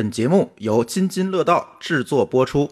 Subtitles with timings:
[0.00, 2.70] 本节目由津津乐道制作播出。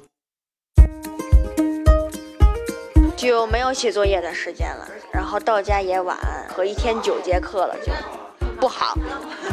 [3.14, 6.16] 就没有写作业的时间了，然后到家也晚，
[6.48, 7.92] 和一天九节课了，就
[8.58, 8.96] 不好，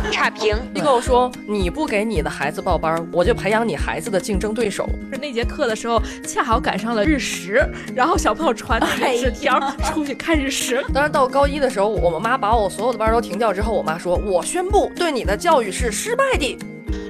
[0.10, 0.56] 差评。
[0.74, 4.88] 机构说你不给你的孩子报班，我就培养你孩子的竞争对手。
[5.12, 7.62] 是那节课的时候，恰好赶上了日食，
[7.94, 10.82] 然后小朋友传那个纸条出去看日食。
[10.94, 16.57] 当然到高一的时候，我们妈把我所有的班都停掉之后，我妈说我宣布对你的教育是失败的。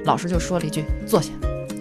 [0.06, 1.30] 老师就说了一句坐下，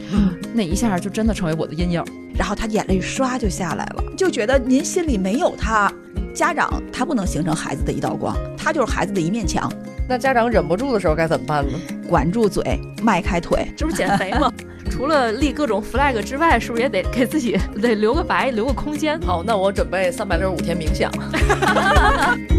[0.53, 2.03] 那一下就真的成为我的阴影。
[2.37, 5.89] 然后他眼泪唰就下来了，就觉得您心里没有他，
[6.33, 9.71] 家长他不能形成孩子的一道光，他就是孩子的一面墙。
[10.09, 11.79] 那家长忍不住的时候该怎么办呢？
[12.09, 14.51] 管住嘴，迈开腿，这不是减肥吗？
[14.91, 19.19] 除了立各种 flag 之外，是不是也得给自己得留个白，留个空间？
[19.21, 21.09] 好，那我准备三百六十五天冥想。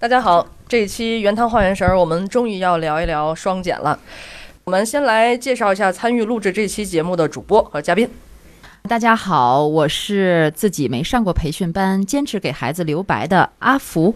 [0.00, 3.98] 大家好，这一期原汤化原食儿，我们终于要聊一聊双减了。
[4.62, 8.08] 我们先来介绍一下参与录制这期节目的主播和嘉宾。
[8.84, 14.14] 大家好，我是自己没上过培训班，坚持给孩子留白的阿福。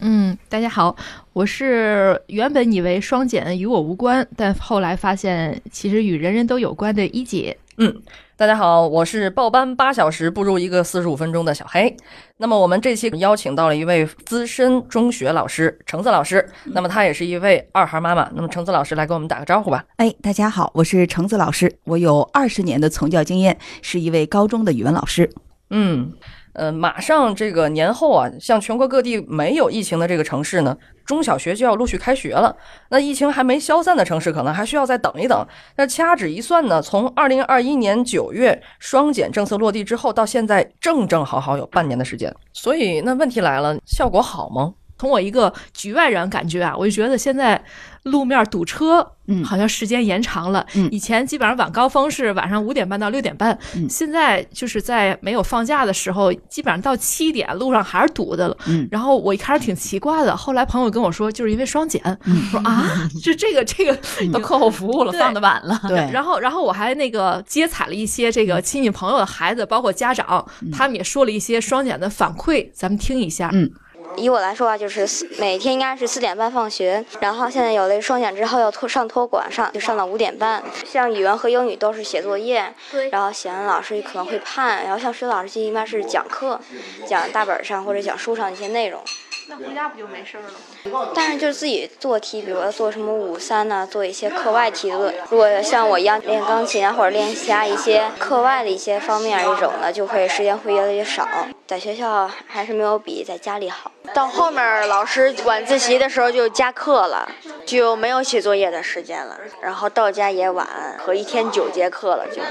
[0.00, 0.94] 嗯，大家好，
[1.32, 7.56] 我是原本以为双减与我无关，但后来发现其实与人人都有关的一姐。
[7.78, 8.02] 嗯，
[8.42, 11.96] 大家好，我是报班八小时不如一个四十五分钟的小黑。
[12.38, 18.28] 那么我们这期邀请到了一位资深中学老师橙子老师，那么她也是一位二孩妈妈。
[18.34, 19.84] 那么橙子老师来给我们打个招呼吧。
[19.94, 25.30] 哎，大家好，我是橙子老师，我有二十年的从教经验，是一位高中的语文老师。
[25.70, 26.12] 嗯。
[26.54, 32.54] 呃，马上这个年后啊，像全国各地没有疫情的这个城市呢，中小学就要陆续开学了。
[32.90, 35.46] 那疫情还没消散的城市，可能还需要再等一等。
[35.76, 42.34] 那掐指一算呢，从二零二一年九月双减政策落地之后，到现在正正好好有半年的时间。
[42.52, 44.74] 所以那问题来了，效果好吗？
[45.02, 47.60] 从我一个局外人感觉啊，我就觉得现在。
[48.04, 50.66] 路面堵车，嗯，好像时间延长了。
[50.74, 58.56] 嗯，以前基本上晚高峰是晚上五点半到六点半，嗯，现在就是在没有放假的时候，基本上到七点路上还是堵的了。
[58.66, 62.02] 嗯，然后我一开始挺奇怪的，后来朋友跟我说，就是因为双减。
[62.50, 63.96] 说啊， 就这个这个
[64.32, 65.80] 都课后服务了，放的晚了。
[65.86, 73.48] 对，然后然后我还那个接采了一些这个亲戚朋友的孩子，包括家长，他们也说了一些双减的反馈，咱们听一下。
[73.52, 73.70] 嗯。
[74.16, 75.06] 以我来说啊，就是
[75.38, 80.62] 每天应该是四点半放学，然后现在有了双减之后要托上托管上，就上到五点半。
[80.84, 82.72] 像语文和英语都是写作业，
[83.10, 84.84] 然后写完老师可能会判。
[84.84, 86.60] 然后像数学老师一般是讲课，
[87.06, 89.02] 讲大本上或者讲书上一些内容。
[89.48, 90.44] 那回家不就没事了
[90.90, 91.10] 吗？
[91.14, 95.14] 但是就自己做题，比如说做什么五三呢，做一些课外题论。
[95.30, 101.26] 如果像我一样练钢琴啊，或者练其他一些课外的一些方面这种的，就会时间会越来越少。
[101.66, 103.90] 在学校还是没有比在家里好。
[104.14, 107.28] 到后面老师晚自习的时候就加课了，
[107.64, 109.38] 就没有写作业的时间了。
[109.60, 110.66] 然后到家也晚，
[110.98, 112.42] 和一天九节课了，就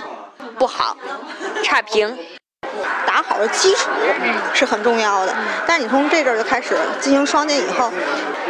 [0.58, 0.98] 不好，
[1.64, 2.18] 差评。
[3.06, 3.90] 打好了基础
[4.54, 5.36] 是很重要的，
[5.68, 7.92] 但是你从这阵儿就开始进行双减以后，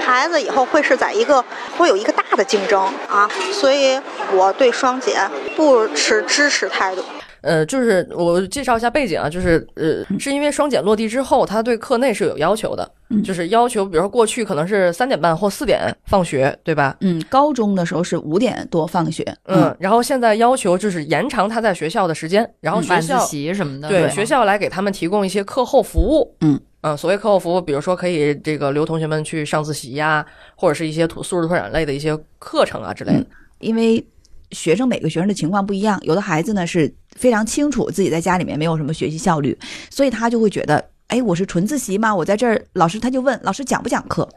[0.06, 1.44] 孩子以后会是在一个
[1.78, 4.00] 会有一个大的竞争啊，所以
[4.32, 7.04] 我对双减不持支持态度。
[7.42, 12.90] 呃，就是我介绍一下背景啊，就是呃，是因为双减落地之后，他对课内是有要求的，
[13.24, 16.96] 就是要求，比如说过去可能是三点半或四点放学，对吧？
[17.02, 26.60] 嗯，高中的时候是五点多放学，嗯，然后现在要求就是延长他在学校的时间，然后学校习什么的，对，学校来给他们提供一些课后服务，嗯。
[26.84, 30.26] 嗯，所谓课后服务，比如说可以这个留同学们去上自习呀，
[30.56, 33.26] 或者是一些土素质拓展类的一些课程啊之类的，
[33.60, 34.04] 因为。
[34.52, 39.58] 学生每个学生的情况不一样，有的孩子呢是非常清楚自己在家里面没有什么学习效率，
[39.90, 42.14] 所以他就会觉得，哎，我是纯自习吗？
[42.14, 44.28] 我在这儿，老师他就问老师讲不讲课，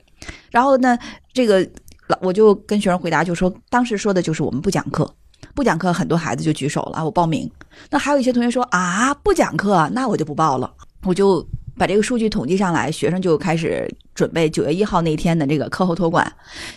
[0.51, 0.99] 然后呢，
[1.33, 1.69] 这个
[2.09, 5.09] 老我就跟学生回答，就说当时说的就是我们不讲课，
[5.55, 7.51] 不讲课，很多孩子就举手了，我报名。
[7.91, 11.47] 那还有一些同学说啊，不讲课，那我就不报了，我就。
[11.77, 16.33] 把这个数据统计上来，学生就开始准备九月一号那天的这个课后托管。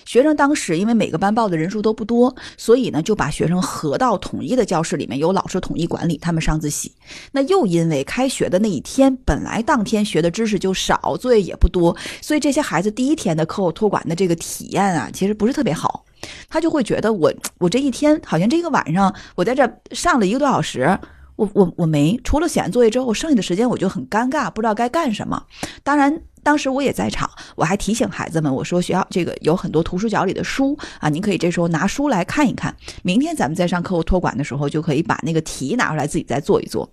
[0.05, 6.91] 学生当时因为每个班报的人数都不多，所以呢就把学生合到统一的教室里面，由老师统一管理，他们上自习。
[7.31, 16.05] 那又因为开学的那一天，本来当天学的知识就少，作业也不多，所以这些孩子第一天的课后托管的这个体验啊，其实不是特别好。
[16.49, 20.97] 他就会觉得我我这一天好像这个晚上我在这上了一个多小时。
[21.37, 25.41] 我我我没除了写完作业之后，剩下的时间我就很尴尬，不知道该干什么。
[25.83, 32.75] 当然，当时我也在场，我还提醒孩子们，我说学校这个有很多图书角里的书啊，您可以这时候拿书来看一看。
[33.03, 36.89] 明天咱们在上课后托管的时候，就可以把那个题拿出来自己再做一做。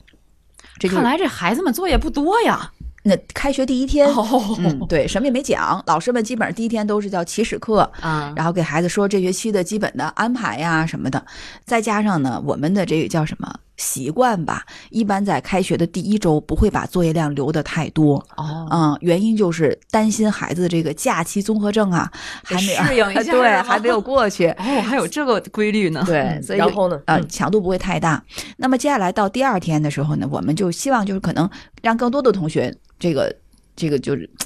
[0.79, 2.71] 这看来这孩子们作业不多呀。
[3.07, 11.23] 那开学第一天，哦嗯， 对，什么也没讲，老师们基本上第一天都是叫起始课，啊，然后给孩子说这学期的基本的安排呀什么的，
[11.67, 22.11] 再加上呢，我们的这个叫什么习惯吧，一般在开学的第一周不会把作业量留的太多，哦，嗯，原因就是担心孩子这个假期综合症啊
[22.43, 26.03] 还没适应一下 对，还没有过去，哦，还有这个规律呢。
[26.07, 28.23] 对，所以然后呢呃，嗯强度不会太大。
[28.57, 31.49] 那么接下来到第二天的时候呢，我们就希望就是可能
[31.83, 33.35] 让更多的同学这个
[33.75, 34.29] 这个就是。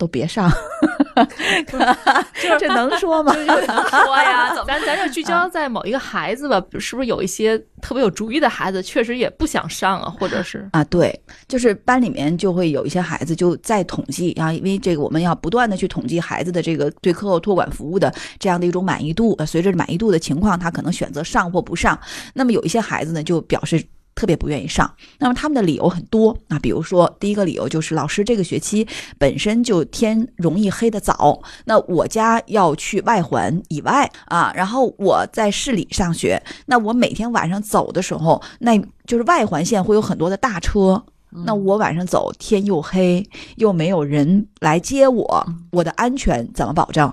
[0.00, 0.50] 都别上，
[2.58, 3.34] 这能说吗？
[3.34, 11.18] 能说呀， 咱咱就聚焦在某一个孩子吧，是不是有一些特别有主意的孩子，确实也不想上啊，或者是啊，对，
[11.48, 21.98] 就是班里面就会有一些孩子就在统计啊，因为这个我们要不断的去统计孩子的这个对课后托管服务的这样的一种满意度，呃，随着满意度的情况，他可能选择上或不上。
[22.34, 23.82] 那么有一些孩子呢，就表示。
[24.20, 28.86] 特别不愿意上，那么他们的理由很多啊，比如说第一个理由就是老师这个学期
[29.16, 41.02] 本身就天容易黑的早，那我家要去外环以外啊，然后我在市里上学，那我每天晚上走的时候，那就是外环线会有很多的大车，
[41.46, 43.26] 那我晚上走天又黑，
[43.56, 47.10] 又没有人来接我，我的安全怎么保证？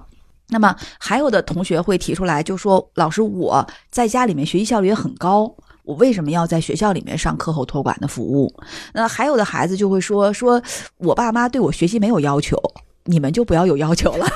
[0.49, 5.55] 那么还有的同学会提出来，就说老师我在家里面学习效率也很高。
[5.87, 8.53] 我为什么要在学校里面上课后托管的服务？
[8.93, 10.61] 那还有的孩子就会说，说
[10.97, 12.61] 我爸妈对我学习没有要求，
[13.05, 14.27] 你们就不要有要求了，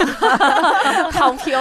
[1.12, 1.59] 躺平，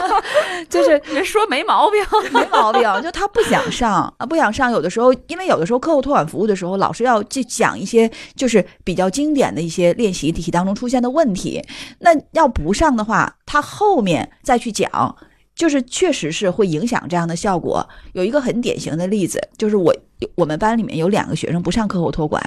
[0.70, 2.00] 就是 人说没毛病，
[2.32, 4.72] 没毛病，就他不想上啊，不想上。
[4.72, 11.62] 有的时候，因为有的时候课后托管服务的时候，老师要去讲一些就是比较经典的一些练习题当中出现的问题，
[11.98, 15.14] 那要不上的话，他后面再去讲。
[15.58, 17.86] 就是确实是会影响这样的效果。
[18.12, 19.92] 有一个很典型的例子，就是我
[20.36, 22.40] 我们班里面有两个学生不上课后托管。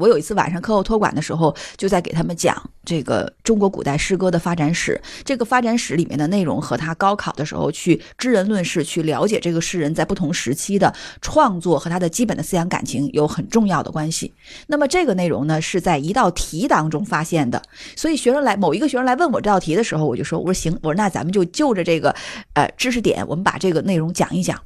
[0.00, 5.00] 我有一次晚上课后托管的时候，就在给他们讲这个中国古代诗歌的发展史。
[5.24, 14.32] 这个发展史里面的内容和他高考的时候去知人论事、去了解这个诗人在不同时期的创作和他的基本的思想感情有很重要的关系。
[14.68, 17.62] 那么这个内容呢，是在一道题当中发现的。
[17.94, 22.14] 所以学生来某一个学生来问我这道题的时候，我就说：“我说行，我说那咱们就就着这个
[22.54, 24.58] 呃知识点，我们把这个内容讲一讲。”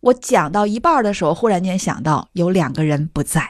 [0.00, 3.48] 我讲到一半的时候，忽然间想到有两个人不在。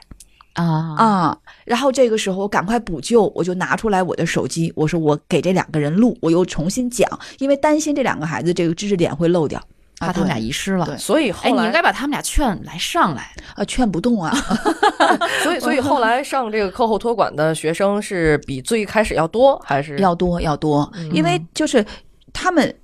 [0.54, 1.38] 啊啊！
[1.64, 7.08] 然后这个时候我赶快补救，我就拿出来我的手机，我说我给这两个人录，我又重新讲，
[7.38, 9.60] 因为担心这两个孩子这个知识点会漏掉，
[9.98, 10.96] 怕他们俩遗失了。
[10.96, 13.32] 所以后来，你应该把他们俩劝来上来。
[13.56, 14.32] 啊，劝不动啊。
[15.42, 21.84] 所以所以 后来上这个课后托管的学生是比最开始要多，还是要多要多，因为就是
[22.32, 22.74] 他们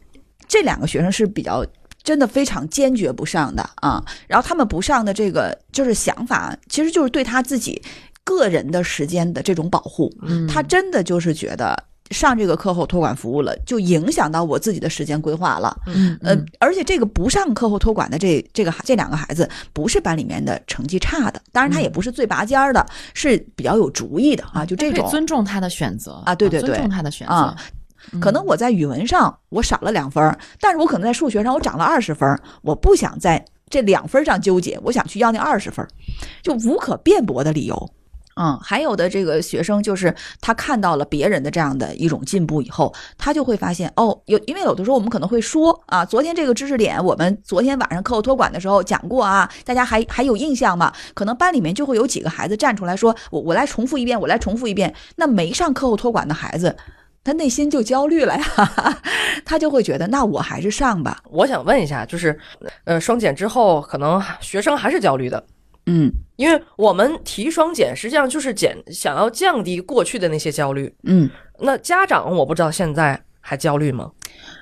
[0.48, 1.64] 这两个学生是比较。
[2.02, 7.80] 真的非常坚决不上的啊，然后他们不上的这个就是想法，其实就是对他自己
[8.24, 10.12] 个人的时间的这种保护。
[10.22, 11.76] 嗯他真的就是觉得
[12.10, 15.76] 上这个课后托管服务了，就影响到我自己的时间规划了。
[15.86, 25.08] 嗯呃，而且这个不上课后托管的这这个这两个孩子，不是班里面的成绩差的，当然他也不是最拔尖儿的，是比较有主意的啊，就这种。
[25.08, 27.56] 尊重他的选择啊对对对尊重他的选择啊。
[28.20, 35.88] 可能我在语文上我少了两分儿，但是我可能在数学上我涨了二十分儿，我不想在这两分儿上纠结，我想去要那二十分儿，
[36.42, 37.90] 就无可辩驳的理由。
[38.36, 50.90] 嗯，还有的这个学生就是他看到了别人的这样的一种进步以后，他就会发现哦，有因为有的时候我们可能会说啊，昨天这个知识点我们昨天晚上课后托管的时候讲过啊，大家还还有印象吗？
[51.12, 54.94] 可能班里面就会有几个孩子站出来说，我我来重复一遍，我来重复一遍。
[55.16, 56.74] 那没上课后托管的孩子。
[57.22, 58.44] 他内心就焦虑了呀，
[59.44, 61.22] 他就会觉得那我还是上吧。
[61.30, 62.38] 我想问一下，就是
[62.84, 65.44] 呃，双减之后，可能学生还是焦虑的，
[65.86, 70.92] 嗯因为我们提双减，实际上就是减想要降低过去的那些焦虑。
[71.04, 71.28] 嗯。
[71.58, 74.10] 那家长我不知道现在还焦虑吗？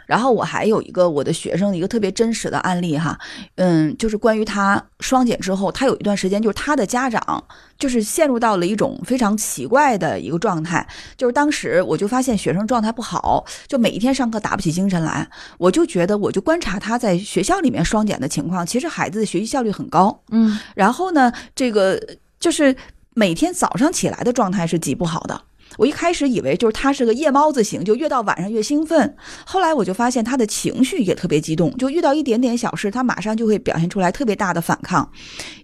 [0.08, 3.18] 然后我还有一个我的学生的一个特别真实的案例哈，
[3.56, 7.44] 嗯，就是关于他双减之后，他有一段时间就是他的家长
[7.78, 10.88] 就是陷入到了一种非常奇怪的一个状态，
[11.18, 22.00] 就是当时我就发现学生状态不好，就每一天上课打不起精神来，我就觉得我就观察他在学校里面双减的情况，其实孩子的学习效率很高，嗯，然后呢，这个
[22.40, 22.74] 就是
[23.12, 25.42] 每天早上起来的状态是极不好的。
[25.78, 29.16] 我一开始以为就是他是个夜猫子型，就越到晚上越兴奋。
[29.46, 35.08] 后来我就发现他的情绪也特别激动，就遇到一点点小事，他马上就会表现出来特别大的反抗。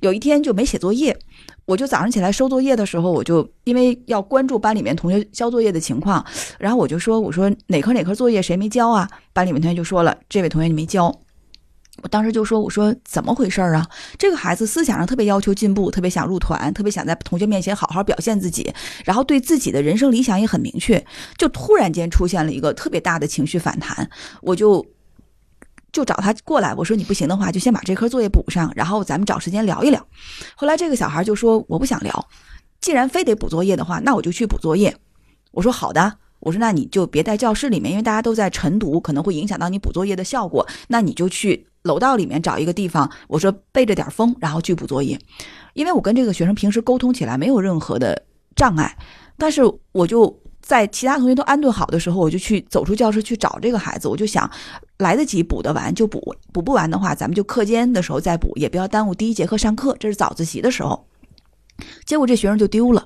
[0.00, 1.16] 有一天就没写作业，
[1.64, 6.24] 我就早上起来收作业的时候，我就因为要关注班里面同学交作业的情况，
[6.60, 11.12] 然后我就说：“我说哪科哪科作业谁没交啊？”班里面同学就说了：“这位同学你没交。”
[12.04, 13.88] 我当时就说：“我说怎么回事儿啊？
[14.18, 18.70] 这个孩子思想上特别要求进步，特别想入团，特别想在同学面前好好表现自己，
[19.06, 21.02] 然后对自己的人生理想也很明确。
[21.38, 24.06] 就突然间出现了一个特别大的情绪反弹，
[24.42, 24.84] 我就
[25.92, 30.06] 就找他过来，我说你不行的话，就先把这科作业补上，然后咱们找时间聊一聊。
[30.56, 32.28] 后来这个小孩就说我不想聊，
[32.82, 34.94] 既然非得补作业的话，那我就去补作业。
[35.52, 40.66] 我说好的。”我说那你就别在教室里面，因为大家都在晨读，可能会影响到你补作业的效果。
[40.88, 45.18] 那你就去楼道里面找一个地方，我说背着点风，然后去补作业。
[45.72, 48.22] 因为我跟这个学生平时沟通起来没有任何的
[48.54, 48.96] 障碍，
[49.36, 54.06] 但是我就在其他同学都安顿好的时候，我就去走出教室去找这个孩子。
[54.06, 54.48] 我就想
[54.98, 59.96] 来得及补得完就补，补不完的话，咱们就课间的时候再补，也不要耽误第一节课上课。
[59.98, 61.06] 这是早自习的时候，
[62.04, 63.04] 结果这学生就丢了。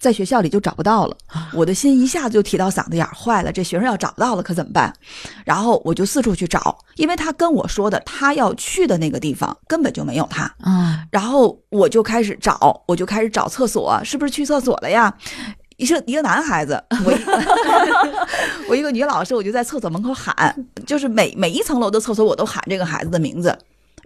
[0.00, 1.16] 在学校里就找不到了，
[1.52, 4.90] 我的心一下子就提到嗓子眼儿，坏了，这学生要找不到了可怎么办？
[5.44, 11.04] 然后我就四处去找，因为他跟我说的他要去的那个地方根本就没有他啊。
[11.10, 15.14] 然后我就开始找，我就开始找厕所，是不是去厕所了呀？
[15.76, 17.12] 一个一个男孩子，我
[18.68, 20.54] 我一个女老师，我就在厕所门口喊，
[20.86, 23.54] 就是每每一层楼的厕所我都喊这个孩子的名字，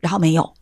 [0.01, 0.53] 然后没有。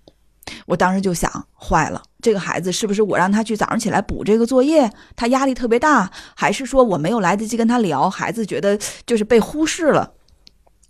[0.67, 10.13] 我当时就想，坏了，这个孩子是不是我让他去早上起来补这个作业，他压力特别大，还是说我没有来得及跟他聊，孩子觉得就是被忽视了？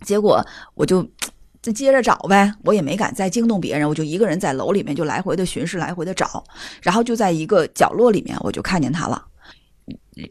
[0.01, 1.07] 结果我就
[1.61, 6.43] 再接着找呗，我也没敢再惊动别人，我就一个人在楼里面就来回的巡视，来回的找，
[6.81, 9.25] 然后就在一个角落里面，我就看见他了，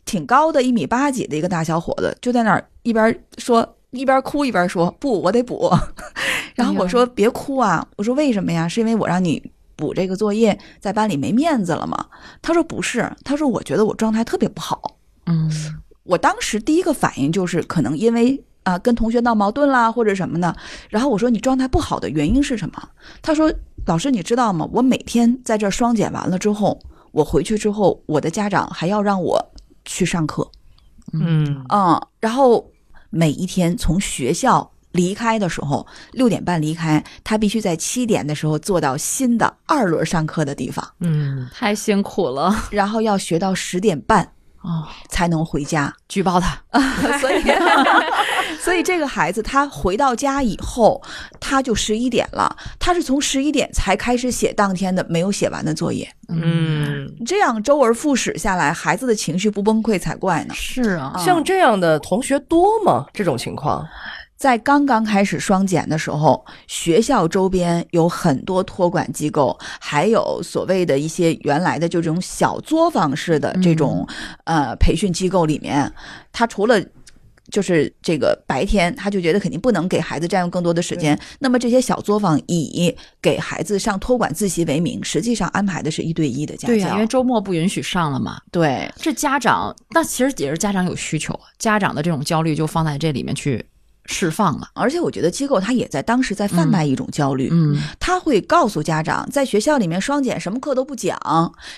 [0.04, 3.76] 挺高的，一米八几的一个大小伙子，就在那儿一边说。
[3.92, 5.70] 一边哭一边说：“不，我得补。
[6.56, 8.66] ”然后我说：“别哭啊！”我说：“为什么呀？
[8.66, 9.42] 是因为我让你
[9.76, 12.06] 补这个作业，在班里没面子了吗？”
[12.40, 14.96] 他说：“不是。”他说：“我觉得我状态特别不好。”
[15.26, 15.50] 嗯，
[16.04, 20.56] 我当时第一个反应就是可能因为啊跟同学闹矛盾啦或者什么的。
[20.88, 22.88] 然后我说：“你状态不好的原因是什么？”
[23.20, 23.52] 他说
[23.86, 24.66] ：“老师，你知道吗？
[24.72, 26.80] 我每天在这双减完了之后，
[27.12, 29.52] 我回去之后，我的家长还要让我
[29.84, 30.50] 去上课。”
[31.12, 32.66] 嗯嗯，然后。
[33.14, 40.86] 每一天从学校离开的时候，六点半离开，他必须在七点的时候坐到新的二轮上课的地方。
[41.00, 42.54] 嗯，太辛苦了。
[42.70, 46.58] 然后要学到十点半哦，才能回家举报他。
[47.20, 47.42] 所以，
[48.60, 51.02] 所以这个孩子他回到家以后，
[51.40, 52.56] 他就十一点了。
[52.78, 56.08] 他是从十一点才开始写当天的没有写完的作业。
[56.28, 60.54] 嗯，这样周而复始下来，孩子的情绪不崩溃才怪呢。
[60.54, 63.06] 是啊，像这样的同学多吗？
[63.12, 63.86] 这种情况，
[64.42, 74.04] 在刚刚开始双减的时候，学校周边有很多托管机构，还有所谓的一些原来的就这种小作坊式的这种
[74.42, 75.92] 呃培训机构里面，
[76.32, 76.82] 他除了。
[77.50, 81.18] 就是这个白天，他就觉得肯定不能给孩子占用更多的时间。
[81.40, 86.74] 那么这些小作坊以给孩子上托管自习为名，实际上安排的是一对一的家教。
[86.74, 88.40] 对呀，因为周末不允许上了嘛。
[88.50, 93.62] 对，这家长那其实也是家长有需求，家长的这种焦虑就放在这里面去。
[94.06, 101.16] 释放了，而且我觉得机构他也在当时在贩卖一种焦虑，嗯，他会告诉家长，在学校里面双减，什么课都不讲，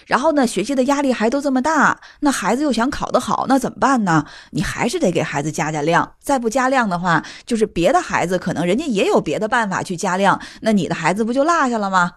[0.06, 4.24] 然后呢，学习的压力还都这么大，那孩子又想考得好，那怎么办呢？
[4.52, 12.10] 你还是得给孩子加加量，再不加量的话，就是别的孩子可能人家也有别的办法去加量，那你的孩子不就落下了吗？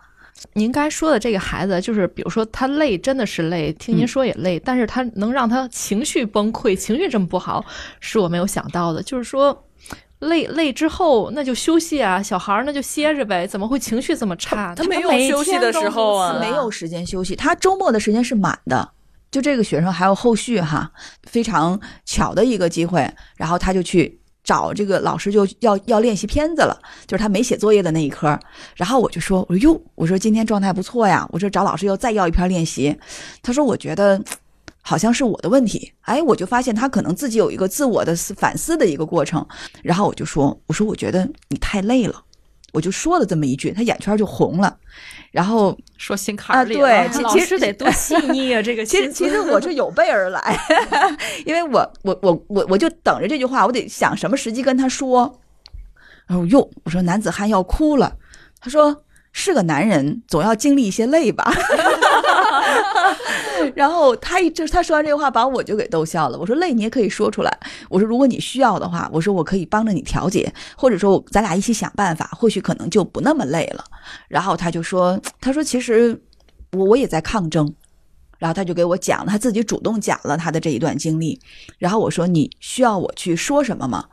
[0.54, 7.66] 您刚才说的这个孩子，就是比如说他累，真的是累，听您说也累，但是他能让他情绪崩溃，情绪这么不好，
[8.00, 9.66] 是我没有想到的，就是说。
[10.20, 13.46] 累累之后，那就休息啊，小孩儿那就歇着呗。
[13.46, 14.74] 怎么会情绪这么差？
[14.74, 17.36] 他没有休息的时候啊，没有时间休息。
[17.36, 18.90] 他周末的时间是满的。
[19.30, 20.92] 就这个学生还有后续哈，
[21.24, 28.40] 非常巧的一个机会，然后他就去找这个老师，就要要练习片子了，就是他没写作业的那一科。
[28.76, 32.98] 然后我就说，我说哟，我说今天状态不错呀，我说找老师要再要一篇练习。
[33.44, 34.20] 他说，我觉得。
[34.88, 39.46] 好像是我的问题，哎，我就发现他可能自己有一个自我的反思的一个过程，
[39.84, 42.24] 然后我就说，我说我觉得你太累了，
[42.72, 44.78] 我就说了这么一句，他眼圈就红了，
[45.30, 46.80] 然后说心坎里了。
[46.80, 50.58] 对，其实得多细腻啊，这个其实其实我是有备而来，
[51.46, 55.42] 因为我我我我我就等着这句话，我得想什么时机跟他说。
[56.28, 58.16] 然后哟，我说男子汉要哭了，
[58.62, 59.04] 他说
[59.40, 61.54] 是个男人，总要经历一些累吧。
[63.76, 66.40] 然后他一就他说完这个话，把我就给逗笑了。
[66.40, 67.60] 我说累你也可以说出来。
[67.88, 73.84] 我说如果你需要的话，我说我可以帮着你调节，或者说咱俩一起想办法，或许可能就不那么累了。
[74.28, 76.20] 然后他就说，他说其实
[76.72, 77.72] 我我也在抗争。
[78.40, 81.40] 然后他就给我讲了，他自己主动讲了他的这一段经历。
[81.78, 84.06] 然后我说你需要我去说什么吗？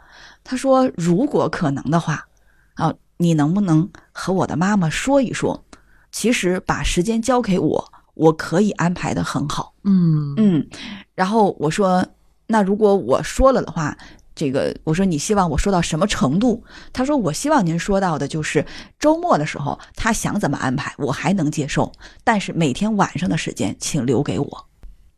[0.45, 2.26] 他说如果可能的话，
[2.75, 5.64] 啊，你能不能和我的妈妈说一说？
[6.12, 9.75] 其实把时间交给我，我可以安排的很好。
[9.83, 10.68] 嗯嗯，
[11.14, 12.06] 然后我说，
[12.47, 13.97] 那如果我说了的话，
[14.35, 16.62] 这个我说你希望我说到什么程度？
[16.92, 18.64] 他说我希望您说到的就是
[18.99, 21.92] 周末的时候他想怎么安排，我还能接受，
[22.23, 24.66] 但是每天晚上的时间请留给我。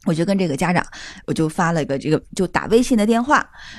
[0.07, 0.83] 我就跟这个家长，
[1.27, 3.37] 我就发了一个这个就打微信的电话，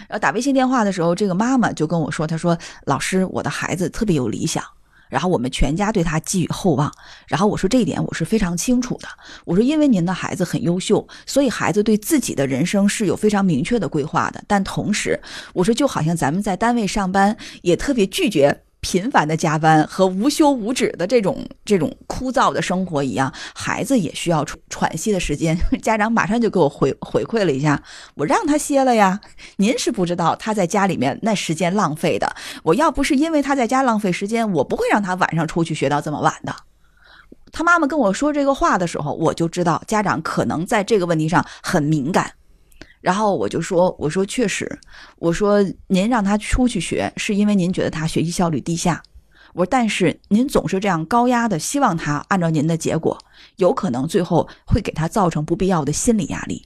[0.07, 4.63] 然后打微信电话的时候，这个妈妈就跟我说，她说老师，我的孩子特别有理想。
[5.09, 6.91] 然后我们全家对他寄予厚望。
[7.29, 9.07] 然后我说这一点我是非常清楚的。
[9.45, 14.43] 我说因为您的孩子很优秀，所以孩子对自己的人生是有非常明确的规划的。
[14.47, 15.17] 但同时，
[15.53, 18.63] 我说就好像咱们在单位上班，也特别拒绝。
[18.79, 25.57] 频繁的加班和无休无止的这种这种枯燥的生活一样，孩子也需要喘喘息的时间。
[25.81, 27.81] 家长马上就给我回回馈了一下，
[28.15, 29.19] 我让他歇了呀。
[29.57, 32.35] 您是不知道他在家里面那时间浪费的。
[32.63, 36.55] 我要不是因为他在家浪费时间，我不会让他晚上出去学到这么晚的。
[37.51, 42.31] 他妈妈跟我说这个话的时候，我就知道家长可能在这个问题上很敏感。
[43.01, 44.79] 然后我就说：“我说确实，
[45.17, 49.01] 我说您让他出去学，是因为您觉得他学习效率低下。
[49.53, 53.17] 我说，但是您总是这样高压的，希望他按照您的结果，
[53.55, 56.65] 有可能最后会给他造成不必要的心理压力。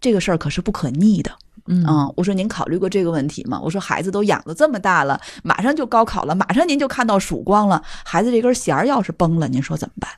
[0.00, 1.30] 这个事儿可是不可逆的。
[1.66, 1.84] 嗯
[2.16, 3.60] 我说您考虑过这个问题吗？
[3.62, 10.10] 我说孩子都养的这么大了，马上就高考了，马上您就看到曙光了，孩子这根弦儿要是崩了，您说怎么办？”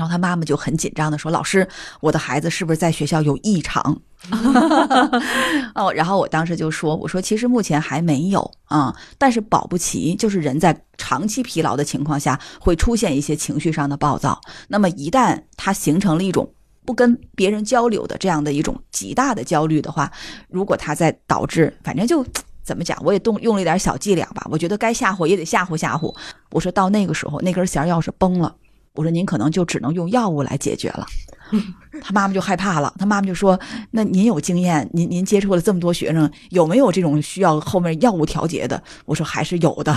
[0.00, 1.68] 然后他妈妈就很紧张的说：“老师，
[2.00, 4.00] 我的孩子是不是在学校有异常？”
[5.76, 14.40] 哦，然后我当时就说：“我说其实目前还没有啊，但是保不齐就是人在长期疲劳的情况下会出现一些情绪上的暴躁。
[14.68, 16.50] 那么一旦他形成了一种
[16.86, 20.10] 不跟别人交流的这样的一种极大的焦虑的话，
[20.48, 22.24] 如果他在导致，反正就
[22.62, 24.46] 怎么讲，我也动用了一点小伎俩吧。
[24.50, 26.16] 我觉得该吓唬也得吓唬吓唬。
[26.52, 28.56] 我说到那个时候，那根弦要是崩了。”
[28.94, 31.06] 我说您可能就只能用药物来解决了，
[32.02, 32.92] 他妈妈就害怕了。
[32.98, 33.58] 他妈妈就说
[33.92, 39.96] ：“那您有经验，您您接触了这么多学生，有没有这种需要后面药物调节的？”我说：“还是有的。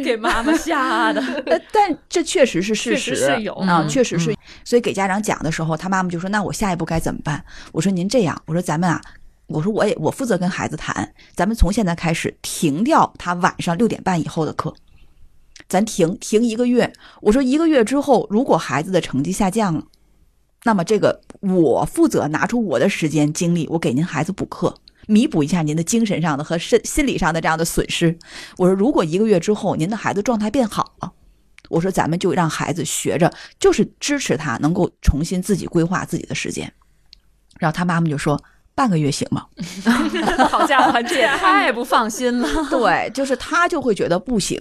[0.03, 1.23] 给妈妈吓的。
[1.71, 4.35] 但这确实是事实，是有啊，确实是。
[4.65, 9.01] 所以给家长讲的时候，他妈妈就说：“那我下一步该怎么办？”我说：“您这样，我说咱们啊，
[9.47, 14.75] 我说我也我负责跟孩子谈，咱们从现在开始停掉他晚上六点半以后的课。”
[15.71, 19.85] 咱停停一个月，我说一个月之后，如果孩子的成绩下降了，
[20.65, 24.75] 那么这个我负责拿出我的时间精力，我给您孩子补课，
[25.07, 28.19] 弥补一下您的精神上的和身心理上的这样的损失。
[28.59, 31.13] 我说如果一个月之后您的孩子状态变好了，
[31.69, 36.73] 我说咱们就让孩子学着，就是支持他能够重新自己规划自己的时间。
[37.61, 38.43] 然后他妈妈就说
[38.75, 39.47] 半个月行吗？
[40.51, 42.49] 好家伙，这也太不放心了。
[42.69, 44.59] 对，就是他就会觉得不行。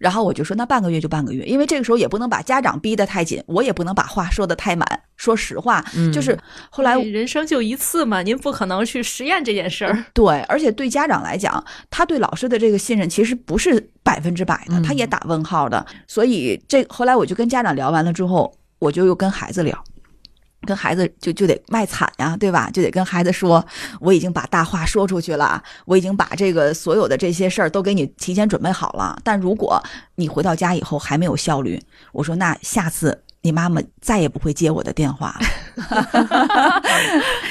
[0.00, 4.88] 然后我就说，那半个月就半个月，因为这个时候也不能把家长逼得太紧，我也不能把话说得太满。
[5.18, 6.36] 说实话，就是
[6.70, 10.04] 后来人生就一次嘛，您不可能去实验这件事儿。
[10.14, 15.84] 对，而且对家长来讲，他对老师的这个信任其实不是百分之百的，他也打问号的。
[16.06, 19.84] 所以这后来我就跟家长聊完了之后，我就又跟孩子聊。
[20.66, 22.70] 跟孩子就就得卖惨呀，对吧？
[22.70, 23.64] 就得跟孩子说，
[24.00, 29.18] 我已经把大话说出去了，我已经把这个所有的这些事儿都给你提前准备好了。
[29.24, 29.82] 但如果
[30.16, 33.22] 你回到家以后还没有效率，我说那下次。
[33.42, 35.46] 你妈妈再也不会接我的电话了。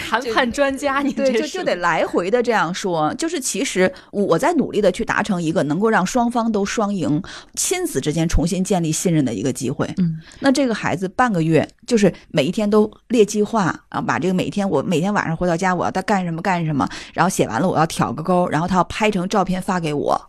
[0.09, 3.13] 谈判专家，你对就就得来回的这样说。
[3.15, 7.21] 就是其实我在努力的去达成一个能够让双方都双赢、
[7.55, 9.91] 亲子之间重新建立信任的一个机会。
[9.97, 20.28] 嗯，那这个孩子半个月就是每一天都列计划啊，把这个每天我每天晚上回到家我要他干什么干什么，然后写完了我要挑个勾，然后他要拍成照片发给我。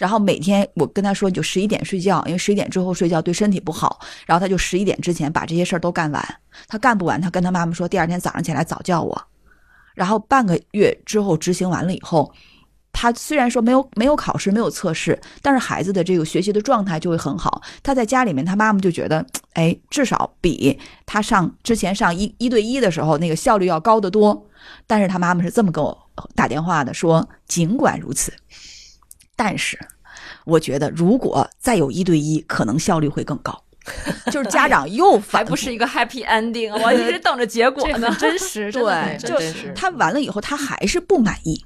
[0.00, 4.00] 然后每天我跟他说，你就十一点睡觉，因为十一点之后睡觉对身体不好。
[4.24, 6.36] 然后他就十一点之前把这些事儿都干完。
[6.68, 9.22] 他干不完，他跟他妈妈说，第二天早上起来早叫我。
[9.94, 12.32] 然后半个月之后执行完了以后，
[12.94, 17.60] 他虽然说没有没有考试，没有测试，但是孩子的这个学习的状态就会很好。
[17.82, 24.46] 他在家里面，他妈妈就觉得，哎，至少比他上之前上一一对一的时候那个效率要高得多。
[24.86, 28.32] 但是他妈妈是这么跟我打电话的，说尽管如此。
[29.42, 29.78] 但是，
[30.44, 33.58] 我觉得如果再有一对一，可能效率会更高。
[34.30, 38.14] 就是家长又还不是一个 happy ending，我一直等着结果呢。
[38.20, 41.64] 真实， 对，就是他完了以后，他还是不满意。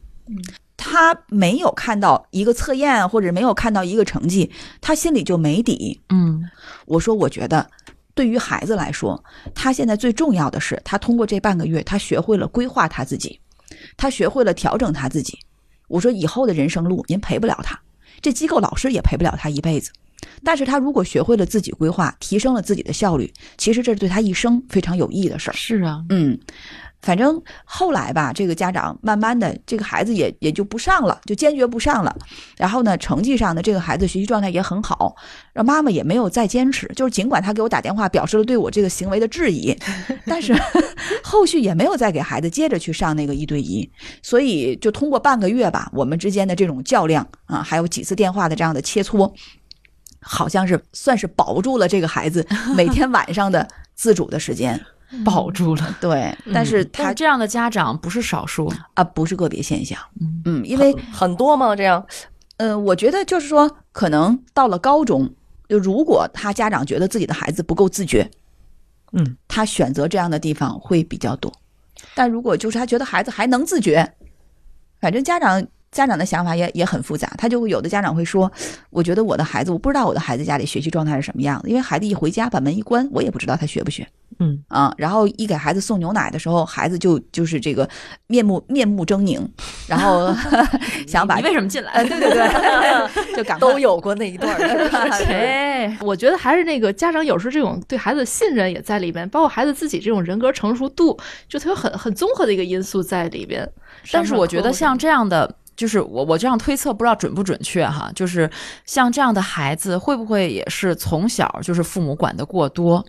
[0.76, 4.48] 他没有看到一个测验，或者没有看到一个成绩，
[4.80, 6.00] 他心里就没底。
[6.10, 6.48] 嗯，
[6.86, 7.68] 我说，我觉得
[8.14, 9.20] 对于孩子来说，
[9.52, 13.40] 他现在最重要的是，他通过这半个月，他学会了规划他自己，
[13.96, 15.36] 他学会了调整他自己。
[15.94, 17.78] 我说以后的人生路，您陪不了他，
[18.20, 19.92] 这机构老师也陪不了他一辈子。
[20.42, 25.54] 但是他如果学会了自己规划，提升了自己的效率，其实这是对他一生非常有益的事儿。
[25.54, 26.36] 是啊，嗯，
[27.04, 32.16] 反正后来吧，这个家长慢慢的，这个孩子也也就不上了，就坚决不上了。
[32.56, 35.14] 然后呢，成绩上呢，这个孩子学习状态也很好，
[35.52, 36.88] 让妈妈也没有再坚持。
[36.96, 39.76] 就是尽管他给我打电话表示了对我这个行为的质疑，
[40.26, 40.54] 但是
[41.22, 43.88] 后续也没有再给孩子接着去上那个一对一。
[44.22, 49.30] 所以就通过半个月吧，我们之间的这种较量啊，还有几次电话的这样的切磋。
[50.26, 54.80] 好像是算是保住了这个孩子每天晚上的自主的时间，
[55.24, 55.94] 保住了。
[56.00, 59.98] 对，但是他但这样的家长不是少数，啊不是个别现象，
[60.44, 61.76] 嗯，因为很多嘛？
[61.76, 62.04] 这样，
[62.56, 65.30] 呃，我觉得就是说，可能到了高中，
[65.68, 68.30] 就如果他家长觉得自己的孩子不够自觉，
[69.12, 71.52] 嗯，他选择这样的地方会比较多。
[72.14, 74.12] 但如果就是他觉得孩子还能自觉，
[75.00, 78.50] 反正家长家长的想法也也很复杂，他就会有的家长会说，
[78.90, 84.06] 我觉得我的孩子，我不知道我的孩子家里学习状态是什么样的，因为孩子一回家把门一关，我也不知道他学不学。
[84.38, 87.88] 嗯啊，然后一给孩子送牛奶的时候，孩子就就是这个
[88.26, 89.40] 面目面目狰狞，
[89.86, 90.34] 然后
[91.06, 91.92] 想把你为什么进来？
[91.92, 94.98] 呃，对对对， 就赶快都有过那一段儿， 是吧？
[95.28, 101.18] 哎，我觉得还是那个家长有时候这种对孩子的信任也在里边，包括孩子自己这种人格成熟度，
[101.48, 103.68] 就他有很很综合的一个因素在里边。
[104.12, 108.10] 但是我觉得像这样的，就是我我这样推测，不知道准不准确哈。
[108.14, 108.50] 就是
[108.84, 113.04] 像这样的孩子，会不会也是从小就是父母管得过多？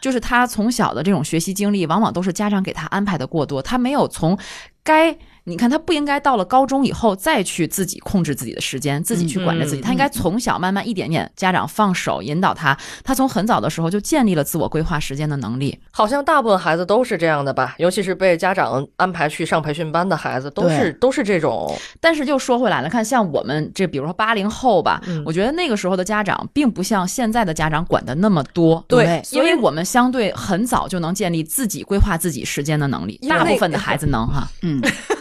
[0.00, 4.38] 就是他从小的这种学习经历，往往都是家长给他安排的过多，他没有从
[4.82, 5.16] 该。
[5.44, 9.80] 你看，他不应该到了高中以后再去自己控制自己的时间，自己去管着自己。
[9.80, 12.76] 嗯他应该从小慢慢一点点，家长放手引导他。
[13.02, 15.76] 他从很早的时候就建立了自我规划时间的能力。
[15.90, 21.76] 好像大部分孩子都是这样的吧，尤其是被家长安排去上培训班的孩子，都是都是这种。
[22.00, 28.84] 但是又说回来了，看像我们这，比如说八零后吧，嗯我觉得那个时候的家长并不像现在的家长管的那么多。
[28.86, 33.18] 对所以我们相对很早就能建立自己规划自己时间的能力。
[33.28, 34.48] 大部分的孩子能哈。
[34.62, 34.80] 嗯，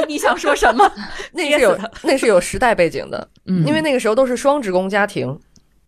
[0.00, 0.90] 你你想说什么？
[1.32, 5.38] 那是有那是有时代背景的，嗯因为那个时候都是双职工家庭，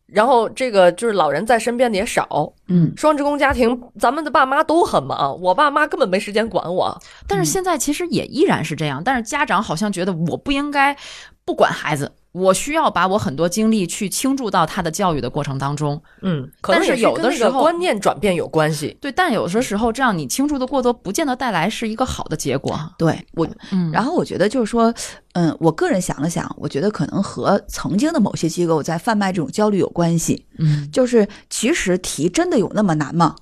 [0.06, 2.52] 然后这个就是老人在身边的也少。
[2.68, 6.96] 嗯，双职工家庭，咱们的爸妈都很忙，我爸妈根本没时间管我。
[7.26, 10.96] 但是现在其实也依然是这样，但是家长好像觉得我不应该
[11.44, 16.00] 不管孩子，我需要把我很多精力去倾注到他的教育的过程当中。
[16.20, 18.96] 嗯，可能但是有的时候观念转变有关系。
[19.00, 22.78] 对，但有的时候这样你倾注的过多，不见得带来是一个好的结果。
[22.98, 24.92] 对我，嗯然后我觉得就是说，
[25.32, 30.46] 嗯，我个人想了想，我觉得可能和曾经的某些机构在贩卖这种焦虑有关系。
[30.58, 33.34] 嗯就是其实题真的有那么难吗？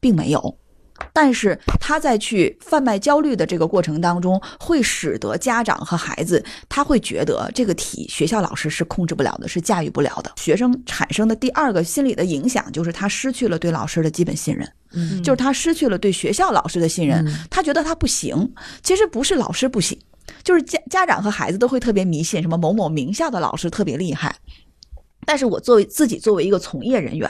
[0.00, 0.56] 并没有。
[1.12, 10.32] 但是他在去贩卖焦虑的这个过程当中，会使得家长和孩子他会觉得这个题学校老师是控制不了的，是驾驭不了的。
[10.36, 18.54] 学生产生的第二个心理的影响就是他失去了对老师的基本信任，嗯就是他失去了对学校老师的信任，嗯他觉得他不行。
[18.82, 19.98] 其实不是老师不行，
[20.42, 24.34] 就是家家长和孩子都会特别迷信，什么某某名校的老师特别厉害。
[25.26, 27.28] 但是我作为自己作为一个从业人员，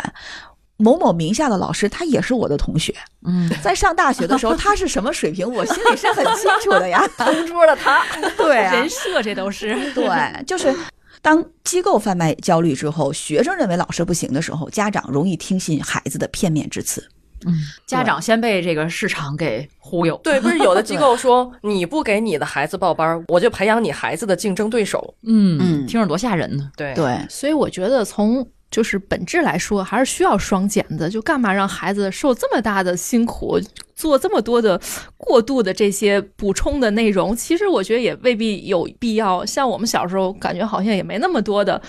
[0.80, 2.94] 某某名下的老师他也是我的同学，
[3.26, 7.06] 嗯，在上大学的时候他是什么水平， 我心里是很清楚的呀。
[7.16, 8.04] 同桌的他，
[8.36, 10.74] 对啊人，设这都是对，就是
[11.22, 17.06] 当机构贩卖焦虑之后，学生认为老师不行的时候，家长容易听信孩子的片面之词。
[17.46, 17.54] 嗯
[17.86, 20.14] 家长先被这个市场给忽悠。
[20.22, 25.14] 对，不是有的机构 说你不给你的孩子报班儿，我就培养你孩子的竞争对手。
[25.22, 26.70] 嗯嗯听着多吓人呢。
[26.76, 31.08] 对对，所以我觉得从就是本质来说，还是需要双减的。
[31.10, 33.58] 就干嘛让孩子受这么大的辛苦，
[33.94, 34.80] 做这么多的
[35.16, 37.34] 过度的这些补充的内容？
[37.34, 39.44] 其实我觉得也未必有必要。
[39.44, 41.80] 像我们小时候，感觉好像也没那么多的。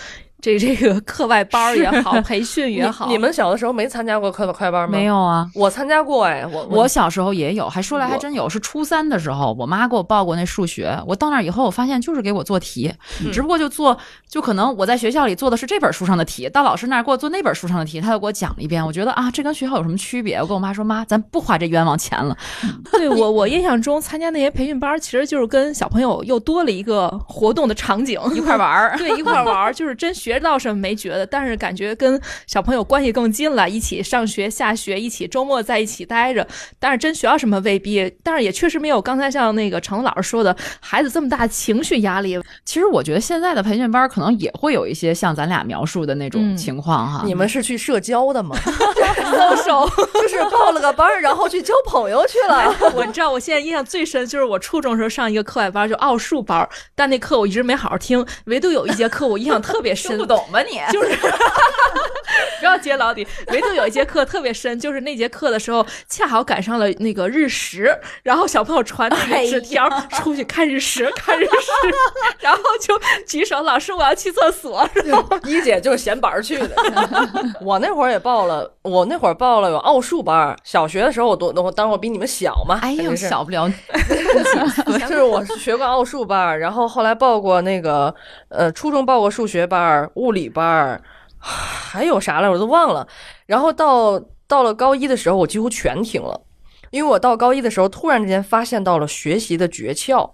[0.42, 4.98] 这这个课外班儿也好，培训 也好，你你们小的时候没参加过课快班吗？
[4.98, 5.48] 没有，啊。
[5.54, 10.98] 我参加过哎，我我小时候也有，还说来还真有，是初三的时候，我妈给我报过那数学。
[11.06, 12.92] 我到那儿以后，我发现就是给我做题，
[13.24, 13.96] 嗯只不过就做，
[14.28, 18.84] 就可能我在学校里做的是这本书上的题，到老师那儿给我做那本书上的题，他又给我讲了一遍。
[18.84, 20.38] 我觉得啊，这跟学校有什么区别？
[20.42, 22.36] 我跟我妈说，妈，咱不花这冤枉钱了。
[22.92, 28.98] 对我我印象中参加那些培训班，其实就是跟小朋友又多了一个活动的场景，一块玩儿。
[28.98, 36.48] 对，一块玩儿，就是真学学到什么没觉得，但是感觉跟小朋友关系更近了，一起上学下学，一起周末在一起待着。
[36.80, 42.40] 但是真学到什么未必，但是也确实没有刚才像那个程老师说的，孩子这么大情绪压力。
[42.64, 47.24] 其实我觉得现在的培训班可能也会有一些像咱俩描述的那种嗯情况哈。
[47.26, 48.56] 你们是去社交的吗？
[49.32, 52.74] 高手，就是报了个班，然后去交朋友去了。
[52.96, 60.80] 我你知道，我现在印象最深就是我初中时候上一个课外班，就奥数班，但那课我一直没好好听，唯独有一节课我印象特别深，不懂吧你？
[60.94, 61.18] 就是
[62.60, 71.72] 不要揭老底，唯独有一节课特别深，就是那节课的时候恰好赶上了那个日食，然后小朋友传那个纸条出去看日食，看日食，
[72.40, 74.88] 然后就举手，老师我要去厕所，
[75.46, 76.70] 一姐就是闲板儿去的。
[77.62, 80.56] 我那会儿也报了，我那会儿报了有奥数班。
[80.64, 83.70] 小学的时候我多，我当然我比你们小嘛，哎呦，小不了，
[85.00, 88.14] 就是我是学过奥数班，然后后来报过那个
[88.50, 91.02] 呃，初中报过数学班儿、物理班儿，
[91.40, 93.08] 还有啥来我都忘了。
[93.46, 96.42] 然后到到了高一的时候，我几乎全停了，
[96.90, 100.32] 因为我到高一的时候突然之间发现到了学习的诀窍，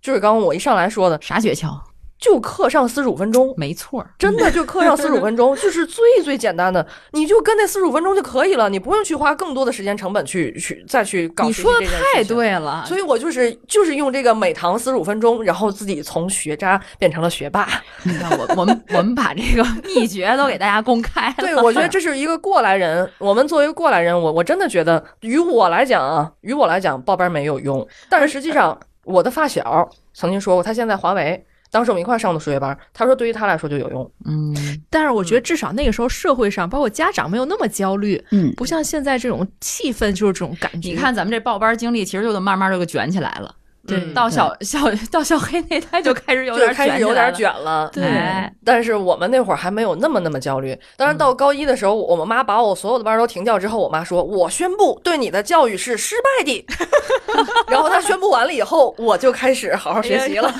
[0.00, 1.78] 就是刚刚我一上来说的，啥诀窍？
[2.18, 3.54] 就课上四十五分钟。
[3.56, 12.84] 没错儿，真的就课上四十五分钟， 就是最最简单的，你就跟那四十五分钟就可以了，你不用去花更多的时间成本去去再去搞你说的太对了。
[12.86, 17.68] 所以我就是就是用这个每堂四十五分钟，然后自己从学渣变成了学霸。
[18.02, 21.34] 你看我我们我们把这个秘诀都给大家公开了。
[21.38, 23.08] 对，我觉得这是一个过来人。
[23.18, 27.86] 我们作为过来人，我我真的觉得，于我来讲啊，于我来讲，报班没有用。
[28.08, 31.44] 但是实际上，我的发小曾经说过，他现在华为。
[31.70, 34.10] 当时我们一块儿上的数学班，他说对于他来说就有用。
[34.24, 34.54] 嗯，
[34.88, 40.88] 但是我觉得至少那个时候社会上，包括家长没有那么焦虑，嗯，不像现在这种气氛就是这种感觉。
[40.88, 43.54] 你看咱们这报班经历，其实就得慢慢就给卷起来了。
[43.88, 44.78] 对嗯到小小
[45.10, 47.90] 到小黑那代就开始有点就开始有点卷卷了。
[47.92, 50.78] 对哎但是我们那会儿还没有那么那么焦虑。
[50.96, 56.66] 当然，到高一的时候，我们妈把我所有的班都停掉之后，我妈说：“我宣布对你的教育是失败的。
[57.68, 60.52] ”然后她宣布完了以后，我就开始好好学习了。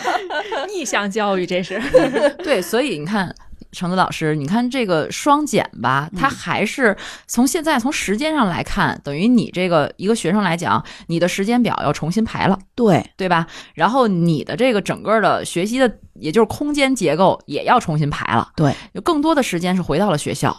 [0.68, 1.78] 逆向教育，这是
[2.42, 3.34] 对，所以你看。
[3.72, 13.46] 橙子老师，你看这个双减吧，它还是从现在从时间上来看，等于你这个一个学生来讲，你的时间表要重新排了，对，对吧？
[13.74, 20.56] 然后你的这个整个的学习的，也就是空间结构也要重新排了，对，有更多的时间是回到了学校。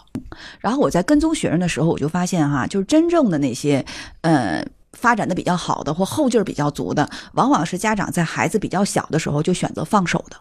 [0.60, 3.86] 然后我在跟踪学生的时候，我就发现哈，就是真正的那些，
[4.21, 4.65] 呃。
[4.93, 10.38] 发展的比较好的或后劲儿比较足的，往往是家长在孩子比较小的时候就选择放手的，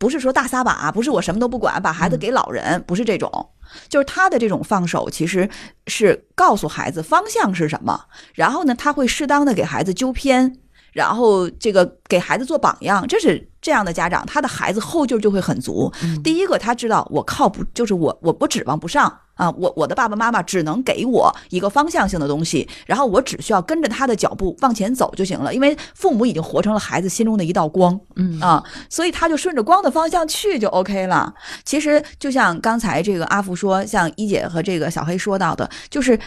[0.00, 3.50] 不是说大撒把，不是我什么都不管，把孩子给老人，不是这种，
[3.90, 5.46] 就是他的这种放手，其实
[5.88, 10.56] 是告诉孩子方向是什么，然后呢，他会适当的给孩子纠偏，
[10.94, 15.92] 然后这个给孩子做榜样，这是这样的家长，他的孩子后劲儿就会很足。
[16.24, 27.98] 第一个，他知道我靠不，就是我我我指望不上啊，我我的爸爸妈妈只能给我一个方向性的东西，然后我只需要跟着他的脚步往前走就行了，因为父母已经活成了孩子心中的一道光。
[28.16, 31.32] 嗯啊，所以他就顺着光的方向去就 OK 了。
[31.64, 36.18] 其实就像刚才这个阿福说，像一姐和这个小黑说到的，就是。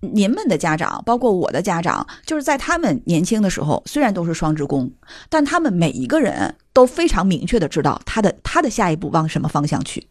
[0.00, 4.90] 您们的家长，包括我的家长，就是在他们年轻的时候，虽然都是双职工，
[5.28, 10.06] 但他们每一个人都非常明确的知道他的他的下一步往什么方向去。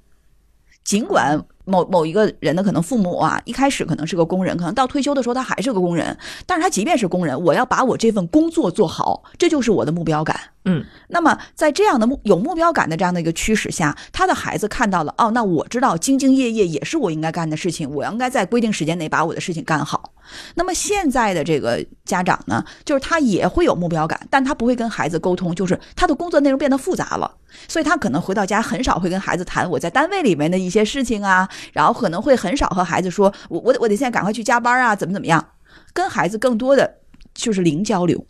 [0.84, 10.40] 尽管某某一个人的可能父母啊，一开始可能是个工人，可能到退休的时候他还是个工人，但是他即便是工人，我要把我这份工作做好，这就是我的目标感。
[10.68, 20.12] 嗯，那么在这样的目有目标感的这样的一个驱使下，他的孩子看到了，哦，那我知道兢兢业业也是我应该干的事情，我应该在规定时间内把我的事情干好。
[20.56, 27.34] 那么现在的这个家长呢，就是他也会有目标感，但他不会跟孩子沟通，就是他的工作内容变得复杂了，
[27.70, 35.48] 所以他可能回到家很少会跟孩子谈我在单位里面的一些事情啊，然后可能会很少和孩子说，我我得我得现在赶快去加班啊，怎么怎么样，
[35.94, 36.98] 跟孩子更多的
[37.34, 38.26] 就是零交流。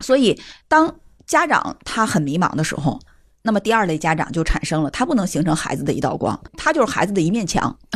[0.00, 0.38] 所以
[0.68, 0.94] 当
[1.26, 2.98] 家长他很迷茫的时候，
[3.42, 7.76] 那么第二类家长就产生了，他不能形成孩子的一道光，他就是孩子的一面墙。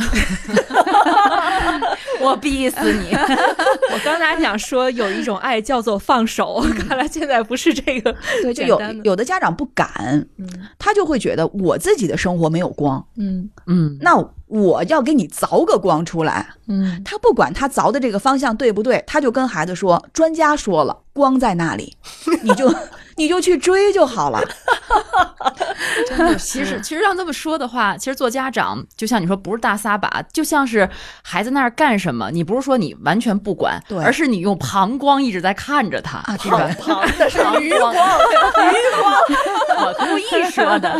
[2.21, 3.11] 我逼死你！
[3.91, 8.93] 我刚才想说有一种爱叫做放手，看来现在不是这个对，就有的。
[9.03, 10.27] 有的家长不敢，
[10.77, 13.49] 他就会觉得我自己的生活没有光，嗯。
[13.65, 14.15] 嗯，那
[14.45, 16.47] 我要给你凿个光出来。
[16.67, 17.01] 嗯。
[17.03, 21.97] 他不管他凿的这个方向对不对，他就跟孩子说，专家说了，光在那里，
[22.43, 22.71] 你就
[23.21, 24.41] 你就去追就好了。
[26.07, 30.89] 真的，其实其实要这么说的话，其实做家长就像你说，不是大撒把，就像是
[31.21, 36.67] 孩子那儿干什么，你不是说你完全不管，对而是你用膀胱一直在看着他啊， 对吧？
[36.79, 40.97] 旁的是余光，我故意说的，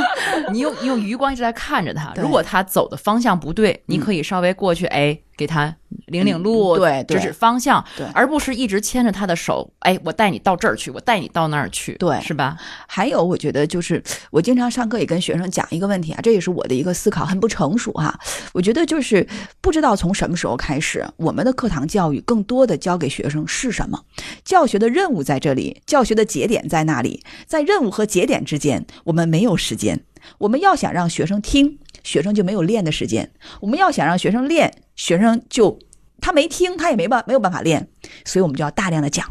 [0.52, 5.76] 你用你用余光一直在看着他，如果他走的方向不对，你可以稍微过去，哎，给他
[6.06, 12.56] 领领路，嗯对对指指方向，对而不是一直牵着他的手，哎，我带你到这儿去，我带你到那儿去，对是吧？
[12.88, 18.20] 还有，我觉得就是我经常上课也跟学生讲一个问题啊，这也是我的一个思考，很不成熟哈、
[18.54, 19.28] 我觉得就是
[19.62, 24.00] 不知道从什么时候开始，我们的课堂教育更多的教给学生是什么，
[24.46, 30.04] 教学的任务在这里，教学的节点在那里，在任务和节点之间，我们没有时间。
[30.38, 33.26] 我们要想让学生听，学生就没有练的时间；
[33.60, 35.80] 我们要想让学生练，学生就
[36.20, 37.90] 他没听，他也没办没有办法练，
[38.26, 39.26] 所以我们就要大量的讲。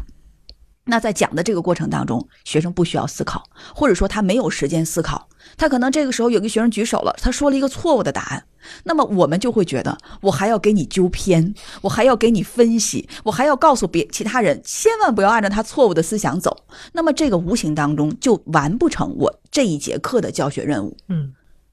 [0.83, 8.43] 那在讲的这个过程当中，学生不需要思考，或者说他没有时间思考，他可能这个时候有个学生举手了，他说了一个错误的答案，
[8.83, 20.97] 那么我们就会觉得我还要给你纠偏，我还要给你分析，我还要告诉别其他人千万不要按照他错误的思想走，那么这个无形当中就完不成我这一节课的教学任务。
[21.09, 21.31] 嗯，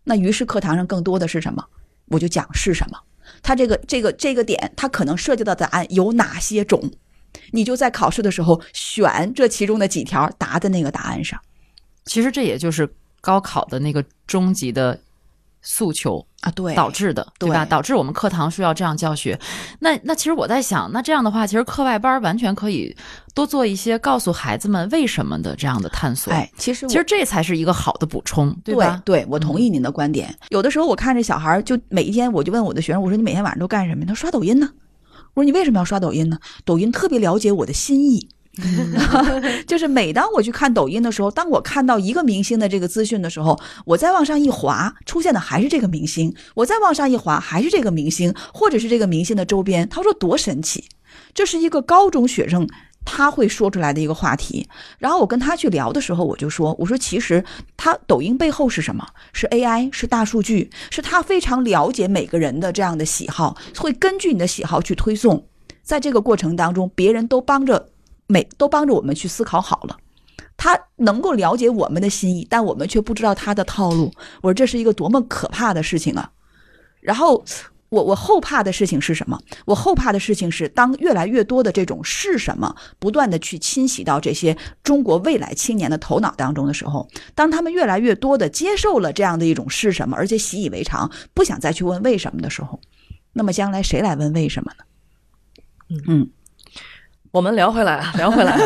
[0.09, 1.63] 那于是课堂上更多的是什么？
[2.07, 2.99] 我就讲是什么，
[3.43, 6.91] 它这个这个这个点，它可能涉及到答案有哪些种？
[7.53, 11.39] 你就在考试的时候选这其中的几条答在那个答案上
[12.07, 12.89] 其实这也就是
[13.21, 14.99] 高考的那个终极的
[15.63, 16.51] 诉求啊。
[16.53, 17.65] 对，导致的，对吧？
[17.65, 19.39] 导致我们课堂需要这样教学。
[19.79, 22.95] 那那其实我在想，那这样的话，其实课外班完全可以
[23.35, 26.33] 多做一些告诉孩子们为什么的这样的探索。
[26.33, 29.03] 哎，其实其实这才是一个好的补充，对吧？
[29.05, 30.35] 对，我同意您的观点。
[30.51, 34.05] 有的时候我看这小孩儿，就每一天我就问我的学生，我说你每天晚上都干什么？
[34.05, 34.71] 他说刷抖音呢。
[35.35, 36.39] 我说你为什么要刷抖音呢？
[36.65, 38.29] 抖音特别了解我的心意。
[39.67, 49.89] 就是每当我去看抖音的时候，当我看到一个明星的这个资讯的时候，我再往上一滑，出现的还是这个明星；我再往上一滑，还是这个明星，或者是这个明星的周边。
[49.89, 50.85] 他说多神奇！
[51.33, 52.69] 这是一个高中学生
[53.05, 54.69] 他会说出来的一个话题。
[54.99, 57.43] 然后我跟他去聊的时候，我就说：“我说其实
[57.77, 59.07] 他抖音背后是什么？
[59.33, 65.47] 是 AI，是大数据，是他非常了解每个人的这样的喜好，会根据你的喜好去推送。
[65.83, 67.89] 在这个过程当中，别人都帮着
[68.29, 69.97] 每都帮着我们去思考好了。”
[70.57, 74.13] 他能够了解我们的心意，但我们却不知道他的套路。
[74.43, 76.33] 我说这是一个多么可怕的事情啊！
[77.01, 77.45] 然后
[77.91, 79.41] 我我后怕的事情是什么？
[79.67, 92.81] 我后怕的事情是，当越来越多的这种是什么不断的去侵袭到这些中国未来青年的头脑当中的时候，当他们越来越多的接受了这样的一种是什么，而且习以为常，不想再去问为什么的时候，
[93.33, 94.85] 那么将来谁来问为什么呢？
[96.09, 96.29] 嗯
[97.31, 98.57] 我们聊回来啊， 聊回来。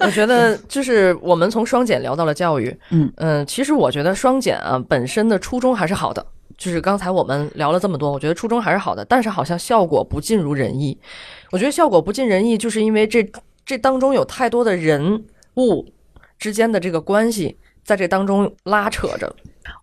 [0.00, 6.24] 我觉得就是我们从双减聊到了教育，嗯嗯，其实我觉得双减啊本身的初衷还是好的，
[6.58, 10.98] 就是刚才我们聊了这么多，我觉得初衷还是好的，但是好像效果不尽如人意。
[11.50, 13.26] 我觉得效果不尽人意，就是因为这
[13.64, 15.24] 这当中有太多的人
[15.56, 15.86] 物
[16.38, 19.34] 之间的这个关系在这当中拉扯着。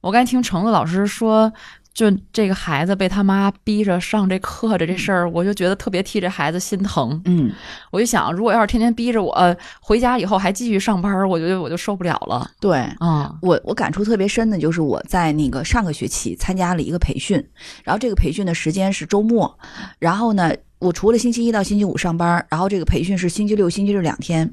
[0.02, 1.52] 我刚才听橙子老师说，
[2.00, 7.22] 就这个孩子被他妈逼着上这课的这事儿，我就觉得特别替这孩子心疼。
[7.26, 7.52] 嗯，
[7.92, 12.50] 我就想，如果要是天天逼着我、呃回家以后还继续上班，我觉得我就受不了了。
[12.62, 12.78] 对。
[13.00, 17.46] 啊、我我感触特别深的就是我在那个上个学期参加了一个培训，
[17.84, 19.60] 然后这个培训的时间是周末，
[20.00, 24.50] 然后呢，我除了星期一到星期五上班，然后这个培训是星期六、星期日两天，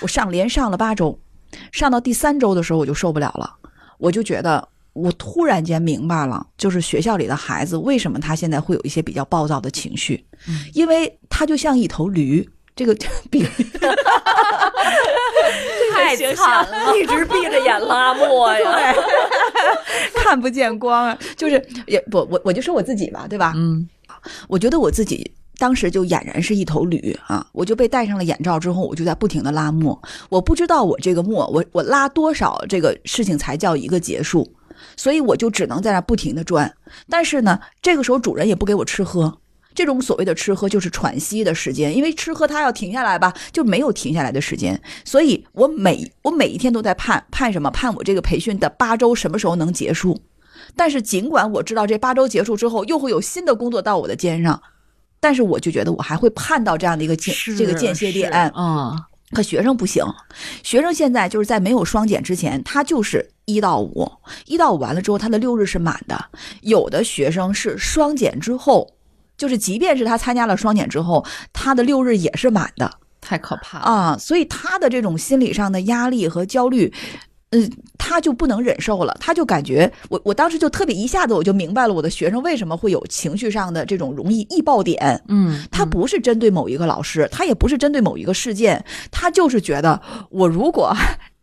[0.00, 1.20] 我上连上了八周，
[1.70, 3.56] 上到第三周的时候我就受不了了，
[3.98, 4.66] 我就觉得。
[5.02, 10.24] 我突然间明白了，就是学校里的孩子为什么他现在会有一些比较暴躁的情绪，
[10.74, 12.94] 因为他就像一头驴，这个
[13.30, 13.64] 比喻
[15.92, 16.96] 太惨了。
[16.96, 18.94] 一直闭着眼拉磨呀。
[20.14, 23.52] 看不见光啊，就是也不我我就说我自己吧，对吧？
[23.56, 23.88] 嗯，
[24.48, 27.46] 我觉得我自己当时就俨然是一头驴啊！
[27.52, 30.00] 我就被戴上了眼罩之后，我就在不停的拉磨。
[30.28, 34.46] 我不知道我这个磨，我我拉多少这个事情才叫一个结束，
[34.96, 36.74] 所以我就只能在那不停的转。
[37.08, 39.38] 但是呢，这个时候主人也不给我吃喝。
[39.74, 47.70] 这种所谓的吃喝就是喘息的时间，因为吃喝它要停下来吧，就没有停下来的时间，所以我每我每一天都在盼盼什么？
[47.70, 50.20] 盼我这个培训的八周什么时候能结束？
[50.74, 54.60] 但是尽管我知道这八周结束之后又会有新的工作到我的肩上，
[55.20, 58.32] 但是我就觉得我还会盼到这样的一个间这个间歇点。
[58.56, 60.04] 嗯，可学生不行，
[60.64, 64.06] 学生现在就是在没有双减之前，他就是一到五，
[64.44, 66.22] 一到五完了之后，他的六日是满的。
[66.60, 68.86] 有的学生是双减之后，
[69.38, 72.90] 就是即便是他参加了双减之后，他的六日也是满的
[73.22, 73.84] 太可怕了。
[73.84, 76.92] 啊，所以他的这种心理上的压力和焦虑。
[77.52, 85.22] 嗯，他他就不能忍受了，他就感觉我我当时就特别一下子我就明白了我的学生为什么会有情绪上的这种容易易爆点。
[85.28, 90.00] 嗯，他不是针对某一个老师，他也不是针对某一个事件，他就是觉得
[90.30, 90.90] 我如果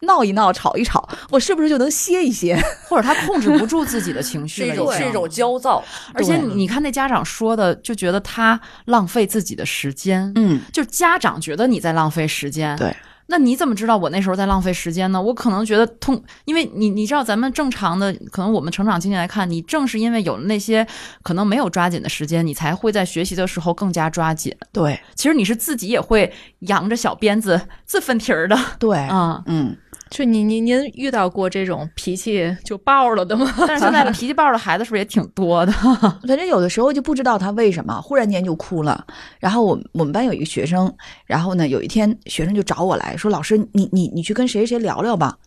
[0.05, 2.57] 闹一闹、吵一吵，我是不是就能歇一歇？
[2.87, 5.83] 或者他控制不住自己的情绪 是一种是一种焦躁，
[6.13, 12.95] 而且你看那家长说的，就觉得他浪费自己的时间，嗯，就家长觉得你在浪费时间，对。
[13.27, 15.19] 那你怎么知道我那时候在浪费时间呢？
[15.19, 20.85] 我可能觉得痛，因为你你知道咱们正常的，可能我们成长经历来看，你正是因为有了那些
[21.23, 24.55] 可能没有抓紧的时间，你才会在学习的时候更加抓紧。
[24.71, 29.41] 对其实你是自己也会扬着小鞭子自分蹄儿的对，啊。
[29.47, 29.75] 嗯，
[30.09, 33.51] 就您您您遇到过这种脾气就爆了的吗？
[33.67, 35.71] 但是现在脾气爆的孩子是不是也挺多的？
[36.27, 39.05] 反正有的时候就不知道他为什么忽然间就哭了。
[39.39, 40.93] 然后我我们班有一个学生，
[41.25, 45.37] 然后呢有一天学生就找我来说：“老师，你你你去跟谁谁聊聊吧。”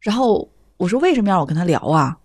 [0.00, 2.16] 然后我说：“为什么要我跟他聊啊？”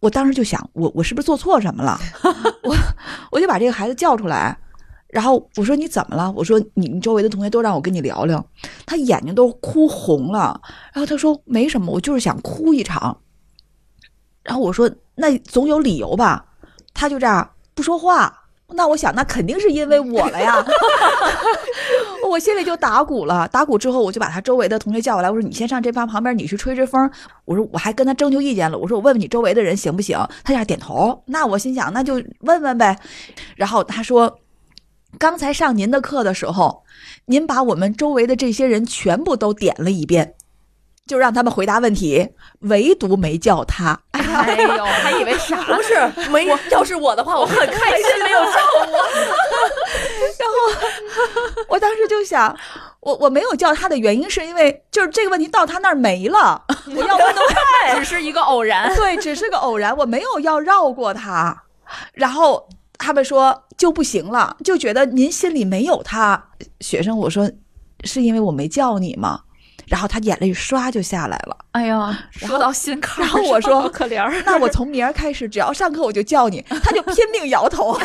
[0.00, 1.98] 我当时就想，我我是不是做错什么了？
[2.64, 2.74] 我
[3.30, 4.56] 我就把这个孩子叫出来，
[5.12, 8.42] 然后我说：“你怎么了？”我说：“你你周围的同学都让我跟你聊聊。”
[8.86, 10.58] 他眼睛都哭红了，
[10.94, 13.18] 然后他说：“没什么，我就是想哭一场。”
[14.42, 16.46] 然后我说：“那总有理由吧？”
[16.94, 18.38] 他就这样不说话。
[18.74, 20.64] 那我想，那肯定是因为我了呀。
[22.30, 23.46] 我心里就打鼓了。
[23.48, 27.10] 打鼓之后，我就把他周围的同学叫过来，我说：“你先上这班旁边，你去吹吹风。”
[27.44, 31.22] 我说：“我还跟他征求意见了。”我说：“我问问你周围的人行不行？”他俩点头。
[31.26, 32.98] 那我心想，那就问问呗。
[33.56, 34.38] 然后他说
[35.18, 36.84] ：“刚才上您的课的时候，
[37.26, 40.34] 您把我们周围的这些人全部都点了一遍。”
[41.04, 42.28] 就让他们回答问题，
[42.60, 44.00] 唯独没叫他。
[44.12, 46.00] 哎呦， 还以为啥不是
[46.30, 48.50] 没，要是我的话，我很开心，没有叫
[48.86, 49.02] 我。
[51.68, 52.56] 我当时就想，
[53.00, 56.64] 我我没有叫他的原因是因为就是这个问题到他那儿没了，
[56.96, 57.42] 我要问的
[57.96, 58.94] 只是一个偶然。
[58.94, 61.64] 对，只是个偶然，我没有要绕过他。
[62.14, 62.68] 然后
[63.02, 66.42] 他们说就不行了，就觉得您心里没有他。
[66.80, 67.50] 学生，我说
[68.04, 69.40] 是因为我没叫你吗？
[69.88, 71.56] 然后他眼泪唰就下来了。
[71.72, 76.64] 哎呀，说到心坎儿然后我说可怜儿， 那我从明儿开始，只要上课我就叫你。
[76.82, 77.98] 他就拼命摇头。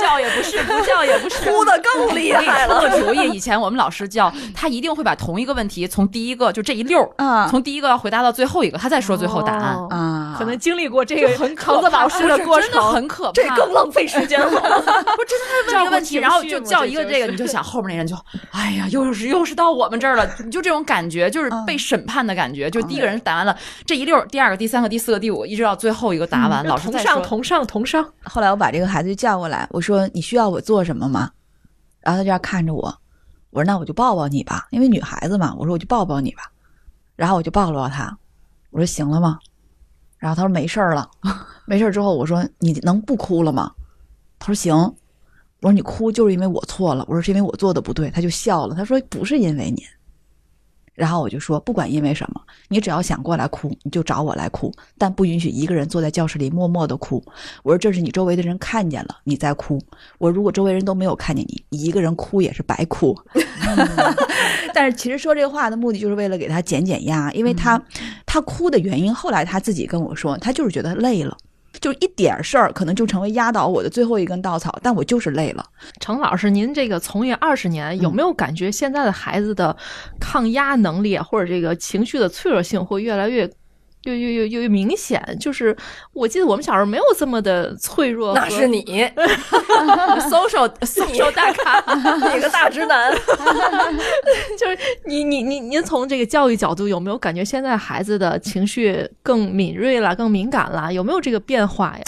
[0.00, 2.80] 叫也不是，不叫也不是，哭的更厉害了。
[2.80, 9.74] 我主意，以前我们老师叫他一定会把同一个问题从第一个就这一溜儿，啊从第一个要回答到最后一个，他再说最后答案。
[9.76, 9.88] 哦
[10.30, 13.32] 啊可能经历过这个很橙子老师的过真的程，很可怕。
[13.32, 14.46] 这更浪费时间了。
[14.50, 18.16] 我真的他问一个问题，然后就叫一个这这个，你就想 后面那人就，
[18.50, 22.70] 哎呀，又是又是到我们这儿了，你就 这种感觉，就是被审判的感觉。
[22.70, 27.00] 就第一个人答完了这一溜儿，第二个、第三个、第四个、第五个，一直到最后一个答完，老师同。
[27.00, 31.30] 上同上同上，后来我把这个孩子就叫过来，我说你需要我做什么吗？
[32.00, 32.82] 然后他这样看着我，
[33.50, 36.42] 我说那我就抱抱你吧，因为女孩子嘛，我说我就抱抱你吧。
[37.16, 38.16] 然后我就抱了抱他，
[38.70, 39.38] 我说行了吗？
[40.20, 41.10] 然后他说没事儿了，
[41.66, 43.72] 没事儿之后我说你能不哭了吗？
[44.38, 44.72] 他说行。
[45.62, 49.84] 我说你哭就是因为我错了，我说是因为我做的不对，他就笑了，他说不是因为您。
[50.94, 57.22] 然后我就说，不管因为什么，你只要想过来哭，你就找我来哭，但不允许一个人坐在教室里默默的哭。
[57.62, 59.80] 我说这是你周围的人看见了你在哭，
[60.18, 63.16] 我如果周围人都没有看见你，你一个人哭也是白哭。
[64.74, 67.80] 但是其实说这话的目的就是为了给他减减压，因为他
[68.26, 71.36] 他哭的原因，后来他自己跟我说，他就是觉得累了。
[71.80, 75.64] 就一点事儿，可能就成为压倒我的最后一根稻草，但我就是累了。
[76.00, 79.76] 程老师，您这个从业二十年，有没有感觉现在的孩子的
[80.18, 83.50] 抗压能力，或者这个情绪的脆弱性会越来越？
[84.04, 85.76] 越越越越越明显，就是
[86.12, 88.82] 我记得我们小时候没有这么的脆弱，那是你
[90.30, 91.84] social social 大咖，
[92.34, 93.12] 你个大直男。
[94.58, 100.92] 就是你你你您从这个教育角度有没有感觉现在孩子的情绪更敏锐了、更敏感了？
[100.92, 102.02] 有没有这个变化呀？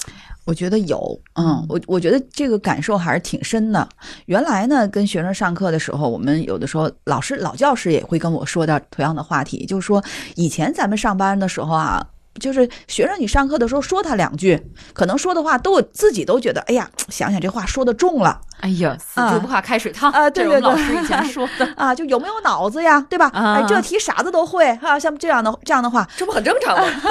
[0.44, 3.88] 我觉得有，嗯，我我觉得这个感受还是挺深的。
[4.26, 10.02] 原来呢，跟学生上课的时候，我们有的时候老师老教师也会跟我说到同样的话题，就是说
[10.36, 12.06] 以前咱们上班的时候啊。
[12.40, 14.60] 就是学生，你上课的时候说他两句，
[14.92, 21.68] 可能说的话都自己都觉得，哎呀，想想这话说的重了哎呀，死猪不怕开水烫啊对对老对师以前说的。
[21.76, 23.28] 啊，就有没有脑子呀，对吧？
[23.34, 26.86] 啊哎，这题傻子都会哈、像这样的这样的话，这不很正常吗？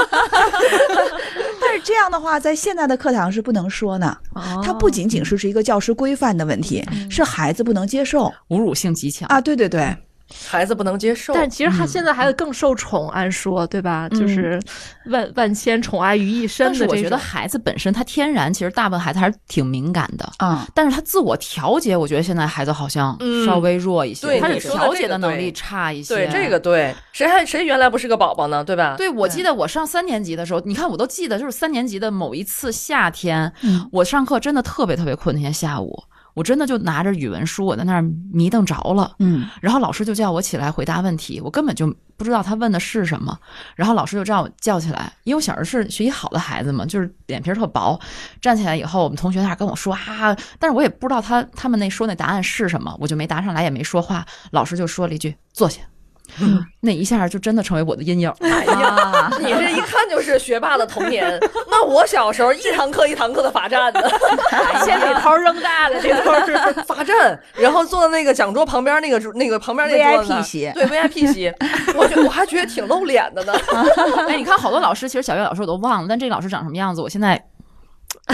[1.62, 4.18] 但是这样的话，在现在的课堂是不能说呢。
[4.64, 9.28] 它不仅仅是是一个教师规范的问题，是孩子不能接受侮辱性极强。
[9.28, 9.40] 啊。
[9.42, 9.96] 对对对，
[10.48, 11.34] 孩子不能接受。
[11.34, 14.10] 但其实他现在孩子更受宠，按说对吧？
[14.10, 14.62] 就是
[15.06, 17.18] 万万千宠爱于一身但是我觉得。
[17.18, 20.30] 孩子本身他天然其实大部分孩子还是挺敏感的。
[20.40, 26.16] 啊，但是他自我调节，我觉得现在孩子好像嗯稍微弱一些，他是对你说的调节的能力差一些。
[26.16, 28.64] 对这个对，谁还谁原来不是个宝宝呢？
[28.64, 28.96] 对吧？
[28.98, 36.04] 对，我记得我上三年级的时候，你看我都记得，就是三年级的某一次夏天，嗯我上课真的特别特别困，那天下午。
[36.34, 38.02] 我真的就拿着语文书，我在那儿
[38.32, 39.48] 迷瞪着了，嗯。
[39.62, 43.38] 然后老师就叫我起来回答问题，我根本就不知道他问的是什么，
[43.76, 48.00] 然后老师就让我叫起来，因为我小时候是学习好的孩子嘛，就是脸皮儿特薄，
[48.42, 55.82] 站起来以后，我们同学在那儿跟我说啊，但是我也不知道他他们那说那答案是什么，我就没答上来，也没说话，老师就说了一句坐下，
[56.82, 58.34] 那一下就真的成为我的阴影。
[58.42, 61.40] 哎呀，你这一看就是学霸的童年。
[61.70, 64.02] 那我小时候一堂课一堂课的罚站呢，
[64.86, 66.58] 先给头扔大的，这都是。
[66.84, 71.54] 罚站，然后坐在那个讲桌旁边那个那个旁边那桌子 VIP 席对 VIP 席，
[71.96, 73.54] 我觉我还觉得挺露脸的呢。
[74.28, 77.42] 哎，你看好多老师，其实小学老师我都忘了，但这个老师长什么样子，我现在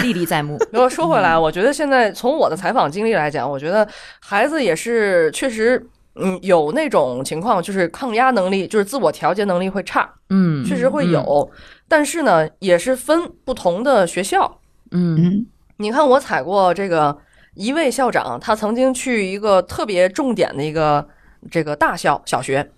[0.02, 0.58] 历历在目。
[0.70, 3.86] 然后说回来，我觉得现在从我的采访经历来讲，我觉得
[4.20, 5.84] 孩子也是确实，
[6.20, 11.50] 嗯，有那种情况，就是抗压能力，就是自我调节能力会差，嗯，确实会有。
[11.86, 14.60] 但是呢，也是分不同的学校。
[14.90, 15.46] 嗯，嗯
[15.78, 17.16] 你看，我采过这个
[17.54, 21.06] 一位校长，他曾经去一个特别重点的一个
[21.50, 22.68] 这个大校小学，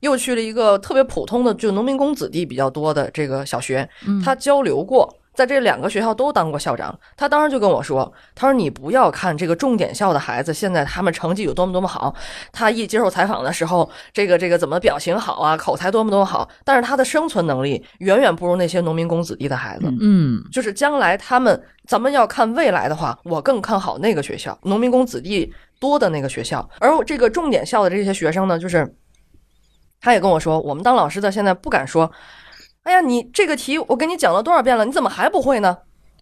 [0.00, 5.14] 又去了一个特别普通的就农民工子弟比较多的这个小学，嗯他交流过。
[5.36, 12.14] 在这两个学校都当过校长，他当时就跟我说：“他说你不要看这个重点校的孩子，现在他们成绩有多么多么好，
[12.50, 19.92] 他一接受采访的时候，这个这个怎么表情好啊，口才多么多么好，但是他的生存能力远远不如那些农民工子弟的孩子。
[20.00, 26.66] 嗯就是将来他们，咱们要看未来的话，我更看好那个学校，农民工子弟多的那个学校。
[26.80, 28.96] 而这个重点校的这些学生呢，就是
[30.00, 32.10] 他也跟我说，我们当老师的现在不敢说，
[32.86, 35.76] 哎呀，你这个题我跟你讲了多少遍了，你怎么还不会呢？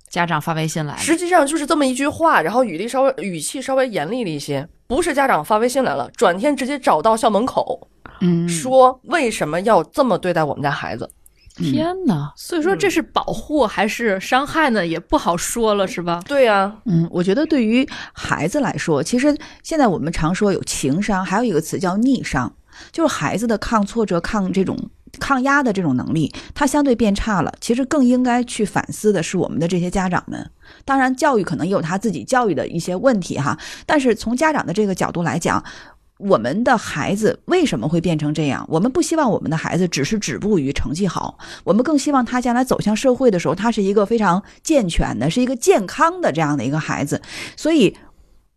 [0.09, 7.87] 家长发微信来了，实际上就是这么一句话，然后语力稍微语气稍微严厉了一些，不是家长发微信来了，转天直接找到校门口
[8.23, 11.11] 嗯，说为什么要这么对待我们家孩子。
[11.57, 12.33] 天哪！
[12.35, 14.87] 所以说这是保护还是伤害呢？
[14.87, 16.23] 也不好说了，是吧？
[16.27, 22.51] 对呀、嗯，我觉得对于孩子来说，其实现在我们常说有情商，还有一个词叫逆商，
[22.91, 24.77] 就是孩子的抗挫折、抗这种
[25.19, 27.53] 抗压的这种能力，它相对变差了。
[27.61, 30.51] 其实更应该去反思的是我们的这些家长们。
[30.85, 35.63] 当然，教育可能也有他自己教育的一些问题哈，但是从家长的这个角度来讲。
[36.19, 38.65] 我们的孩子为什么会变成这样？
[38.69, 47.21] 我们不希望我们的孩子只是止步于成绩好，我们更希望他将来走向社会的时候，他是一个非常健全的，是一个健康的这样的一个孩子。
[47.57, 47.97] 所以，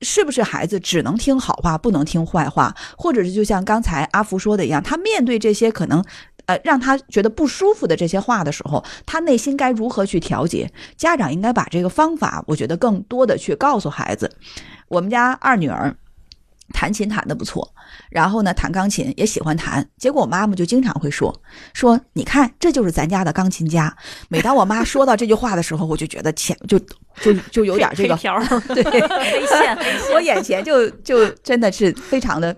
[0.01, 6.05] 是不是孩子只能听好话，不能听坏话，或者是就像刚才阿福说的一样，他面对这些可能。
[6.47, 10.69] 呃，让他觉得不舒服的这些话的时候，他内心该如何去调节？
[10.95, 14.31] 家长应该把这个方法，我觉得更多的去告诉孩子。
[14.87, 15.95] 我们家二女儿
[16.73, 17.69] 弹琴弹得不错，
[18.09, 19.85] 然后呢，弹钢琴也喜欢弹。
[19.97, 21.33] 结果我妈妈就经常会说
[21.73, 23.95] 说，你看，这就是咱家的钢琴家。
[24.29, 26.79] 每当我妈说到这句话的时候，我就觉得前就
[27.21, 29.77] 就就有点这个黑条儿对黑线，
[30.13, 32.55] 我眼前就就真的是非常的，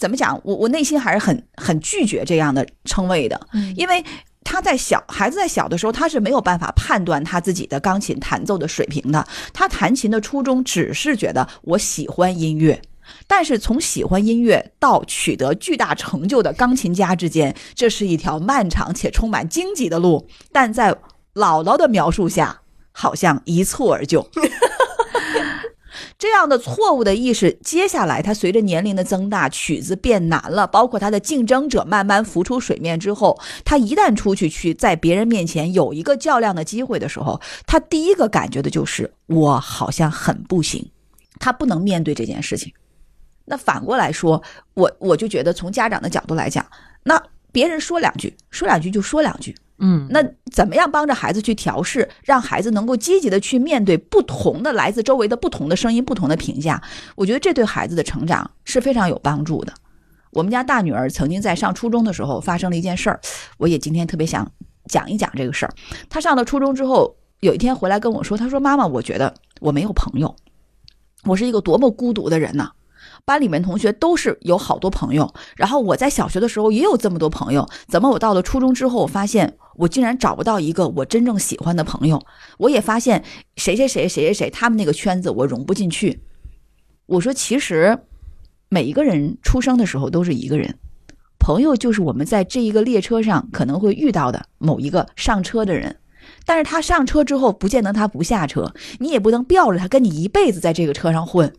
[0.00, 0.40] 怎么讲？
[0.42, 3.40] 我我内心还是很很拒绝这样的称谓的，
[3.76, 4.04] 因为。
[4.42, 9.24] 他在小孩子在小的时候，他是没有办法判断他自己的钢琴弹奏的水平的。
[9.52, 12.80] 他弹琴的初衷只是觉得我喜欢音乐，
[13.28, 20.26] 但是从喜欢音乐到取得巨大成就的钢琴家之间，这是一条漫长且充满荆棘的路。
[20.50, 20.92] 但在
[21.34, 24.26] 姥姥的描述下，好像一蹴而就。
[26.20, 40.86] 这样的错误的意识，接下来它随着年龄的增大，曲子变难了，包括他的竞争者慢慢浮出水面之后，他一旦出去去在别人面前有一个较量的机会的时候，他第一个感觉的就是我好像很不行，
[41.38, 42.70] 他不能面对这件事情。
[43.46, 44.42] 那反过来说，
[44.74, 46.64] 我我就觉得从家长的角度来讲，
[47.02, 47.18] 那
[47.50, 50.22] 别人说两句，说两句就说两句，嗯，那
[50.52, 56.80] 怎么样帮着孩子去调试，让孩子能够积极的去面对不同的来自周围的不同的声音、不同的评价？
[57.16, 59.72] 我觉得这对孩子的成长是非常有帮助的。
[60.32, 63.18] 我们家大女儿曾经在上初中的时候发生了一件事儿，
[63.58, 64.48] 我也今天特别想
[64.86, 65.74] 讲一讲这个事儿。
[66.08, 70.36] 她上了初中之后，有一天回来跟我说，她说：“妈妈，我觉得我没有朋友，
[71.24, 72.70] 我是一个多么孤独的人呢、
[73.30, 82.20] 班里面同学都是有好多朋友，然后我在小学的时候也有这么多朋友，怎么我到了初中之后，我发现我竟然找不到一个我真正喜欢的朋友？
[82.58, 83.22] 我也发现
[83.56, 86.20] 谁谁谁谁谁谁他们那个圈子我融不进去。
[87.06, 87.96] 我说其实
[88.68, 90.76] 每一个人出生的时候都是一个人，
[91.38, 95.98] 朋友就是我们在这一个列车上可能会遇到的某一个上车的人。
[96.44, 101.52] 但是他上车之后，不见得他不下车，你也不能吊着他跟你一辈子在这个车上混。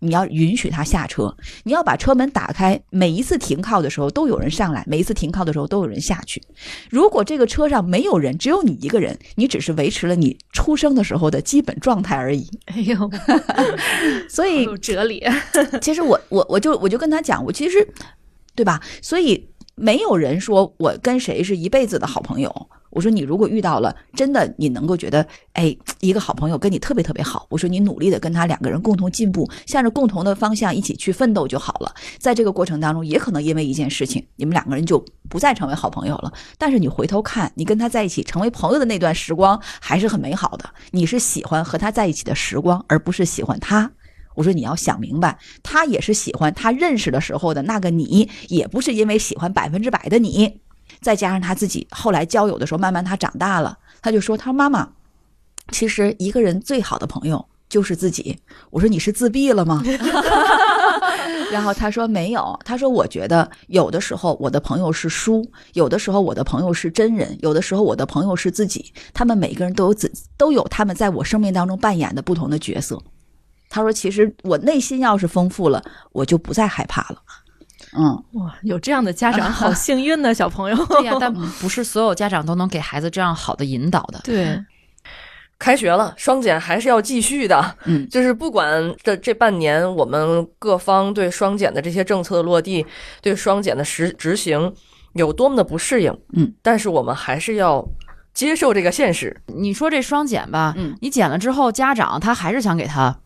[0.00, 1.34] 你要允许他下车，
[1.64, 6.42] 你要把车门打开，每一次停靠的时候都有人上来，每一次停靠的时候都有人下去。
[6.90, 12.48] 如果这个车上没有人，只有你一个人，你只是维持了你出生的时候的基本状态而已。
[12.66, 13.10] 哎呦，
[14.28, 15.24] 所以有哲理。
[15.80, 17.86] 其实我我我就我就跟他讲，我其实
[18.54, 18.80] 对吧？
[19.00, 22.68] 所以没有人说我跟谁是一辈子的好朋友。
[22.88, 27.46] 我说你如果遇到了真的，你能够觉得，哎，一个好朋友跟你特别特别好。
[27.50, 31.94] 我说你努力的跟他两个人共同进步，向着共同的方向一起去奋斗就好了。
[32.16, 36.32] 在这个过程当中，也可能因为一件事情，你们两个人就不再成为好朋友了。
[36.56, 40.64] 但是你回头看，你跟他在一起成为朋友的那段时光还是很美好的。
[40.92, 43.92] 你是喜欢和他在一起的时光，而不是喜欢他。
[44.36, 50.60] 我说你要想明白，他也是喜欢他认识的时候的那个你，也不是因为喜欢百分之百的你。
[51.00, 54.88] 再加上他自己后来交友的时候，慢慢他长大了，他就说：“他说妈妈，
[55.72, 58.38] 其实一个人最好的朋友就是自己。”
[58.70, 59.82] 我说：“你是自闭了吗？”
[61.52, 68.92] 然后他说：“没有。”他说：“我觉得有的时候我的朋友是书，有的时候我的朋友是真人，有的时候我的朋友是自己。
[69.12, 73.02] 他们每个人都有自都有他们在我生命当中扮演的不同的角色。”
[73.76, 77.18] 他说：“其实我内心要是丰富了，我就不再害怕了。”
[77.92, 80.86] 嗯，哇，有这样的家长好 幸运呢，小朋友。
[80.86, 84.20] 对呀，但不是所有家长都能给孩子这样好的引导的。
[84.24, 84.58] 对，
[85.58, 87.76] 开学了，双减还是要继续的。
[87.84, 92.84] 嗯，就是不管这这半年我们各方对双减的这些政策的落地，
[93.20, 94.72] 对双减的实执行
[95.12, 97.86] 有多么的不适应，嗯，但是我们还是要
[98.34, 99.34] 接受这个现实。
[99.46, 103.16] 你说这双减吧，嗯，你减了之后，家长他还是想给他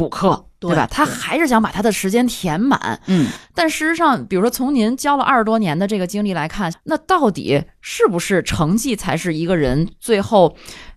[0.00, 0.46] 补课。
[0.62, 0.86] 对吧？
[0.90, 3.28] 他还是想把他的时间填满，嗯。
[3.54, 10.54] 但事实上，比如说从您教了二十多年的这个经历来看，那到底是不是成绩才是一个人最后，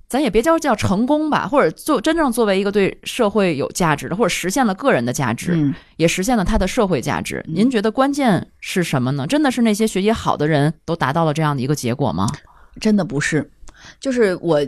[0.10, 7.42] 咱也别叫叫成功吧，或者做真正作为一个对社会有价值的，或者实现了个人的价值，嗯，也实现了他的社会价值。
[7.48, 9.26] 您觉得关键是什么呢？
[9.26, 12.28] 真的是那些学习好的人都达到了这样的一个结果吗？
[12.82, 13.50] 真的不是，
[14.02, 14.60] 就是我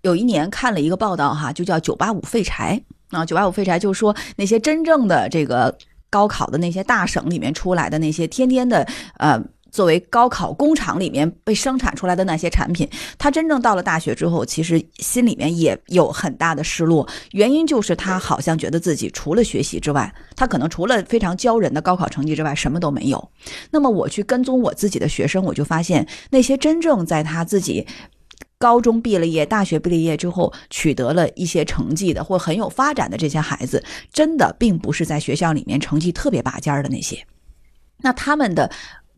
[0.00, 2.82] 有一年看了一个报道哈，就叫“九八五废柴”。
[3.12, 5.76] 啊，九八五废柴就说那些真正的这个
[6.10, 8.86] 高考的那些大省里面出来的那些天天的
[9.18, 9.40] 呃，
[9.70, 12.88] 作为高考工厂里面被生产出来的那些产品，
[13.18, 17.08] 他真正到了大学之后，其实心里面也有很大的失落。
[17.30, 23.30] 原因就是他好像觉得自己除了学习之外，他可能除了非常骄人的高考成绩之外，什么都没有。
[23.70, 27.86] 那么我去跟踪我自己的学生，我就发现那些真正在他自己。
[28.62, 33.82] 高中毕了业，大学毕了业之后取得了一些成绩的，或很有发展的这些孩子，
[34.12, 37.26] 真的并不是在学校里面成绩特别拔尖的那些。
[38.02, 38.70] 那他们的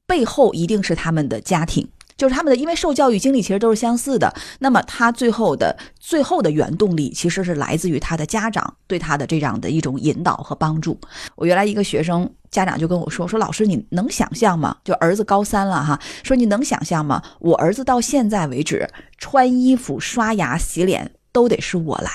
[0.06, 1.86] 背后一定是他们的家庭。
[2.16, 4.32] 就是他们的，因为受教育经历其实都是相似的。
[4.60, 10.98] 那么他最后的最后的原动力，其实是来自于他的家长对他的这样的一种引导和帮助。
[11.34, 14.76] 我原来一个学生家长就跟我说：“说老师，你能想象吗？
[14.84, 17.22] 就儿子高三了哈，说你能想象吗？
[17.40, 18.88] 我儿子到现在为止，
[19.18, 22.10] 穿衣服、刷牙、洗脸都得是我来。”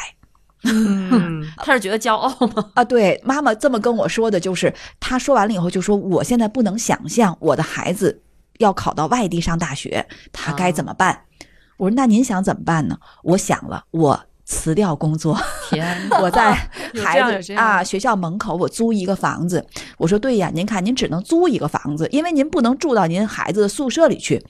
[0.63, 2.71] 嗯， 他是觉得骄傲吗？
[2.73, 8.21] 啊，对，妈妈这么跟我说的，就是他说完了以后就说：“我现在不能想象我的孩子。”
[8.59, 11.23] 要考到外地上大学，他该怎么办？
[11.77, 15.37] 我说：“那您想怎么办呢？”我想了，我辞掉工作，
[15.69, 16.53] 天， 我在
[17.01, 19.65] 孩子啊学校门口，我租一个房子。
[19.97, 24.45] 我说：“对呀，您看，您只能租一个房子，因为您不能住到您孩子的宿舍里去。”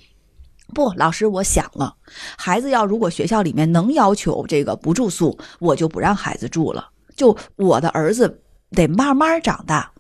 [0.73, 1.95] 不，老师，我想了，
[2.35, 6.89] 孩子要如果学校里面能要求这个不住宿，我就不让孩子住了。
[7.15, 8.41] 就我的儿子
[8.71, 9.91] 得慢慢长大。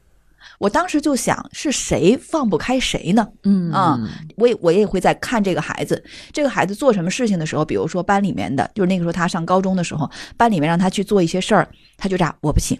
[0.59, 3.27] 我当时就想，是谁放不开谁呢？
[3.43, 3.99] 嗯啊，
[4.35, 10.07] 我也我也会在看这个孩子，这个孩子做什么事情的时候，比如说班里面的，就是那个时候他上高中的时候，
[10.37, 12.77] 班里面让他去做一些事儿，他就这样，我不行。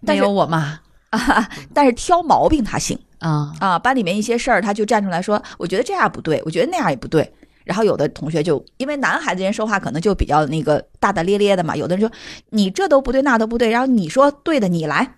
[0.00, 0.80] 没有我嘛
[1.10, 7.30] 啊，但是挑毛病他行啊啊，班里面一些事儿他就站出来说，我觉得这样不对，我觉得那样也不对。
[7.64, 12.12] 然后有的同学就因为男孩子人说话可能就比较那个大大咧咧的嘛，有的人说
[12.50, 15.16] 你这都不对，那都不对，然后你说对的，你来。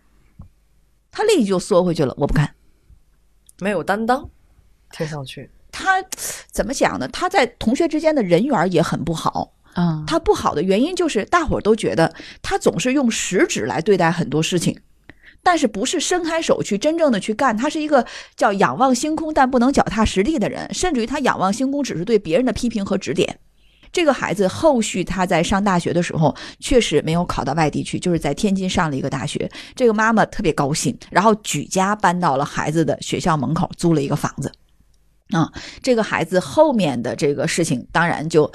[1.16, 2.52] 他立即就缩回去了，我不干，
[3.60, 4.28] 没有担当，
[4.90, 6.04] 听上去他
[6.50, 7.06] 怎么讲呢？
[7.06, 10.02] 他在同学之间的人缘也很不好啊。
[10.08, 12.12] 他不好的原因就是大伙儿都觉得
[12.42, 14.76] 他总是用食指来对待很多事情，
[15.40, 17.56] 但是不是伸开手去真正的去干。
[17.56, 18.04] 他是一个
[18.34, 23.38] 叫仰望星空但不能脚踏实地的人，甚至于他仰望星空只是对别人的批评和指点。
[23.94, 29.48] 这个孩子后续他在上大学的时候，确实没有考到外地去，就是在天津上了一个大学。
[29.76, 34.50] 这个妈妈特别高兴，然后举家搬到了孩子的学校门口，租了一个房子。
[35.30, 38.50] 啊，这个孩子后面的这个事情，当然就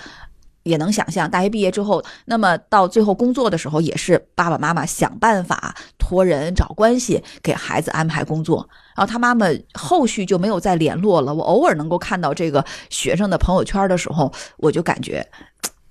[0.64, 5.74] 也能想象，大学毕业之后，那么到最后工作的时候，也是爸爸妈妈想办法
[6.10, 8.68] 托人找关系给孩子安排工作。
[8.96, 9.46] 然后他妈妈
[9.76, 11.34] 后续就没有再联络了。
[11.34, 15.26] 我偶尔能够看到这个学生的朋友圈的时候，我就感觉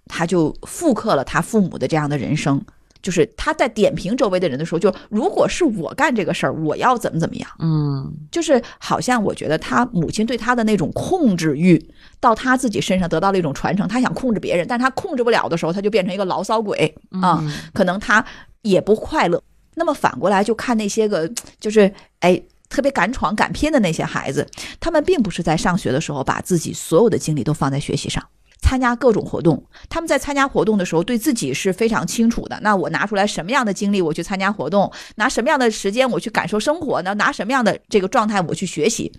[0.07, 2.61] 他就复刻了他父母的这样的人生。
[3.01, 7.49] 就是他在点评周围的人的时候，就如果是我干这个事儿，我要怎么怎么样。
[7.61, 11.81] 嗯，就是好像我觉得他母亲对他的那种控制欲，
[12.19, 13.87] 到他自己身上得到了一种传承。
[13.87, 16.93] 他想控制别人，但他控制不了的时候，他就变成一个牢骚鬼
[17.23, 17.41] 啊。
[17.73, 18.23] 可能他
[18.63, 19.41] 也不快乐。
[19.79, 24.47] 那么反过来就看那些个，就是哎特别敢闯敢拼的那些孩子，
[24.79, 28.23] 他们并不是在上学的时候把自己所有的精力都放在学习上。
[28.61, 32.59] 参加各种活动，他们在参加活动的时候，对自己是非常清楚的。
[32.61, 39.11] 那我拿出来什么样的精力，我去参加活动；拿什么样的时间，我去感受生活；那拿什么样的这个状态，我去学习。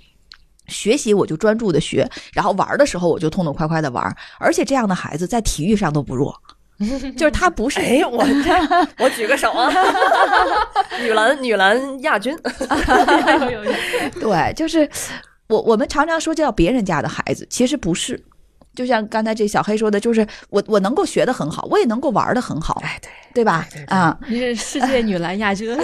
[0.67, 4.15] 学习我就专注的学，然后玩的时候我就痛痛快快的玩。
[4.39, 6.35] 而且这样的孩子在体育上都不弱，
[7.17, 8.25] 就是他不是哎，我
[8.99, 9.69] 我举个手啊，
[11.01, 12.37] 女篮女篮亚军，
[14.19, 14.89] 对，就是
[15.47, 18.23] 我我们常常说叫别人家的孩子，其实不是。
[18.75, 22.97] 就像刚才这小黑说的，就是我我能够学得很好，我也能够玩得很好，哎，
[23.33, 23.67] 对对吧？
[23.87, 25.77] 啊，你是世界女篮亚军，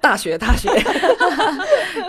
[0.00, 0.68] 大学大学，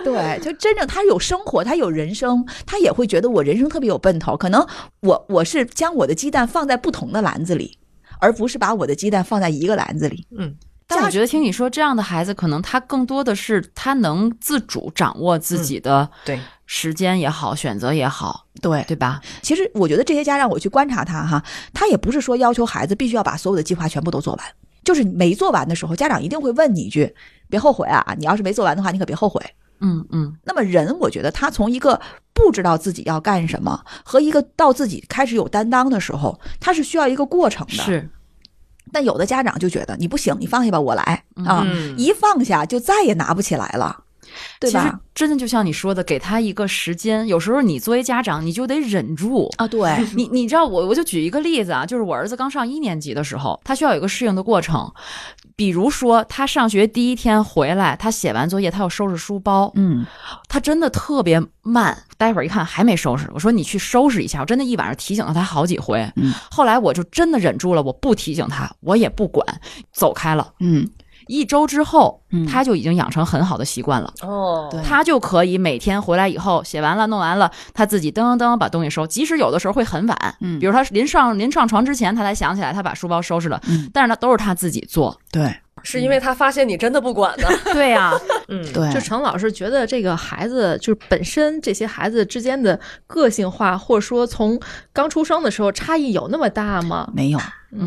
[0.03, 4.37] 对，就真正他有生活，他有人生，他也会觉得我人生特别有奔头。
[4.37, 4.63] 可能
[4.99, 7.79] 我我是将我的鸡蛋放在不同的篮子里，
[8.19, 10.25] 而不是把我的鸡蛋放在一个篮子里。
[10.37, 10.55] 嗯，
[10.87, 19.21] 但我觉得听你说这样的孩子，可能他更多的是他能自主掌握自己的对时间也好，选择也好，对对吧？
[19.41, 21.43] 其实我觉得这些家长，我去观察他哈，
[21.73, 24.45] 他也不是说要求孩子必须要把所有的计划全部都做完，
[24.83, 27.13] 就是没做完的时候，家长一定会问你一句
[27.49, 28.15] ：“别后悔啊！
[28.17, 29.41] 你要是没做完的话，你可别后悔。”
[29.79, 31.99] 嗯嗯，那么人，我觉得他从一个
[32.33, 37.73] 不知道自己要干什么，和一个到自己开始有担当的时候，他是需要一个过程的。
[37.73, 38.09] 是。
[38.91, 41.65] 但有的家长就觉得你不行，你放下吧，我来啊！
[41.65, 44.03] 嗯一放下就再也拿不起来了，
[44.59, 44.99] 对其实吧？
[45.13, 47.27] 真的就像你说的，给他一个时间。
[47.27, 49.49] 有时候你作为家长，你就得忍住。
[49.57, 54.91] 啊，对，你你知道我我就举一个例子啊，就是我儿子刚上一年级的时候，他需要有一个适应的过程。
[55.57, 60.05] 比如说他上学第一天回来，他写完作业，他要收拾书包，嗯，
[60.49, 61.97] 他真的特别慢。
[62.17, 64.39] 待会儿一看还没收拾，我说你去收拾一下。
[64.41, 65.99] 我真的一晚上提醒了他好几回。
[66.15, 69.45] 嗯，后来我就真的忍住了，我不提醒他，我也不管，
[69.91, 70.53] 走开了。
[70.59, 70.89] 嗯，
[71.27, 74.13] 一周之后嗯，他就已经养成很好的习惯了。
[74.21, 79.05] 哦，他就可以每天回来以后写完了、弄完了，他自己噔噔噔把东西收。
[79.07, 85.19] 即使有的时候会很晚，嗯比如他临上临上床之前，他才想起来他把书包收拾了，嗯但是呢都是他自己做。
[85.31, 85.55] 对，
[85.85, 87.47] 是因为他发现你真的不管呢。
[87.71, 88.11] 对呀、
[88.49, 92.77] 嗯，对，就程老师觉得这个孩子就是本身这些孩子之间的
[93.07, 94.59] 个性化，或者说从
[94.91, 97.09] 刚出生的时候差异有那么大吗？
[97.15, 97.39] 没有。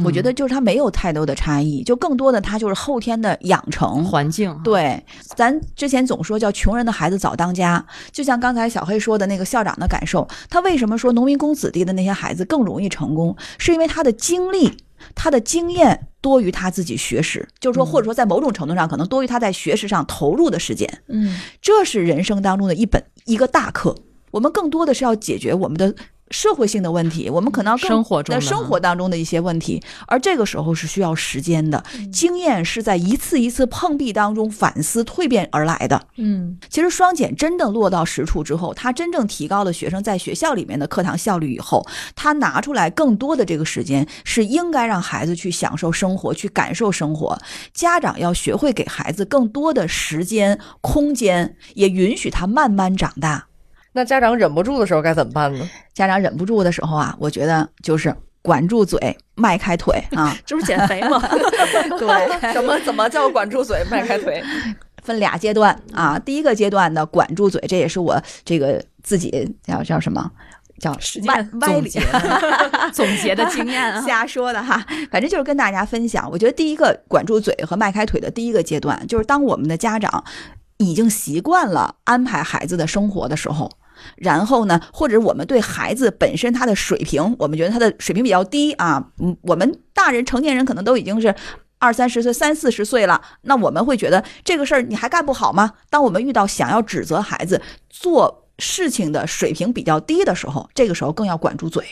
[0.04, 5.02] 我觉得就是他没有太多的差异，就更多的他就是后天的养成环境对，
[5.34, 7.82] 咱之前总说叫穷人的孩子早当家，
[8.12, 14.76] 就像刚才小黑说的那个校长的感受，他为什么说农民工子弟的那些孩子更容易成功，是因为他的经历、
[15.14, 23.94] 他的经验多于他自己学识，就是说，或者说在某种程度上可能多于他在学识上投入的时间，嗯，这是人生当中的一本一个大课。
[24.30, 25.94] 我们更多的是要解决我们的
[26.30, 36.00] 社会性的问题，我们可能要更生活中的生活当中的一些问题，而这个时候是需要时间的，经验是在一次一次碰壁当中反思蜕变而来的。
[36.16, 47.38] 嗯，其实双减真正落到实处之后，它真正提高了学生在学校里面的课堂效率以后，他拿出来更多的这个时间，是应该让孩子去享受生活，去感受生活。
[47.72, 53.47] 家长要学会给孩子更多的时间、空间，也允许他慢慢长大。
[53.98, 55.68] 那家长忍不住的时候该怎么办呢？
[55.92, 60.32] 家长忍不住的时候啊，我觉得就是管住嘴，迈开腿啊。
[60.46, 61.20] 这不是减肥吗？
[61.98, 64.40] 对， 什么怎么叫管住嘴，迈开腿？
[65.02, 66.16] 分俩阶段啊。
[66.16, 70.30] 第一个阶段呢，管住嘴，这也是我这个自己叫叫什么？
[70.78, 72.06] 叫实歪践歪理总结
[72.92, 74.00] 总结的经验啊。
[74.06, 74.80] 瞎说的哈，
[75.10, 76.30] 反正就是跟大家分享。
[76.30, 80.22] 我觉得第一个管住嘴和迈开腿的第一个阶段，就是当我们的家长
[80.76, 83.68] 已经习惯了安排孩子的生活的时候。
[84.16, 91.34] 然后呢，或者我们对孩子本身他的水平，我们觉得他的水平比较低啊，嗯，我们大人成年人可能都已经是
[91.78, 95.74] 二三十岁、三四十岁了，那我们会觉得这个事儿你还干不好吗？
[95.90, 101.84] 当我们遇到想要指责孩子做事情的水平比较低的时候，这个时候更要管住嘴。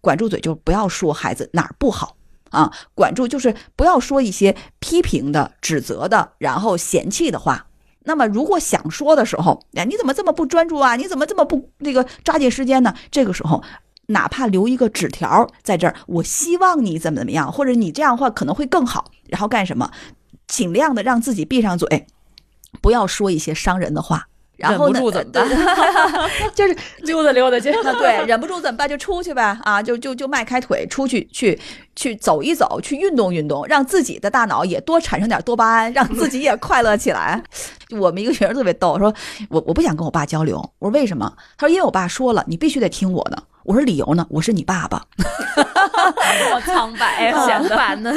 [0.00, 2.16] 管住嘴，就不要说孩子哪儿不好
[2.50, 7.66] 啊，管住就是不要说一些批评的、指责的，然后嫌弃的话。
[8.08, 10.96] 那么，如果想说的时候，哎，你怎么这么不专注啊？
[10.96, 12.94] 你怎么这么不那个抓紧时间呢？
[13.10, 13.62] 这个时候，
[14.06, 19.12] 哪怕留一个纸条在这儿，我希望你怎么怎么样，或者你这样的话可能会更好。
[19.26, 19.90] 然后干什么？
[20.46, 22.06] 尽量的让自己闭上嘴，
[22.80, 24.28] 不要说一些伤人的话。
[24.58, 24.94] 然后呢？
[24.94, 25.48] 忍不住怎么办
[26.52, 27.70] 就是 溜达溜达去。
[27.70, 28.88] 啊，对，忍不住怎么办？
[28.88, 31.58] 就出去呗，啊，就就就迈开腿出去，去
[31.94, 37.40] 去走一走，去运动运动，让自己的大脑也多产生点多巴胺，让自己也快乐起来。
[37.92, 39.14] 我们一个学生特别逗，说
[39.48, 41.32] 我我不想跟我爸交流，我说为什么？
[41.56, 43.40] 他说因为我爸说了，你必须得听我的。
[43.64, 44.26] 我说理由呢？
[44.30, 45.02] 我是你爸爸。
[46.50, 48.12] 好苍白 啊，相反呢，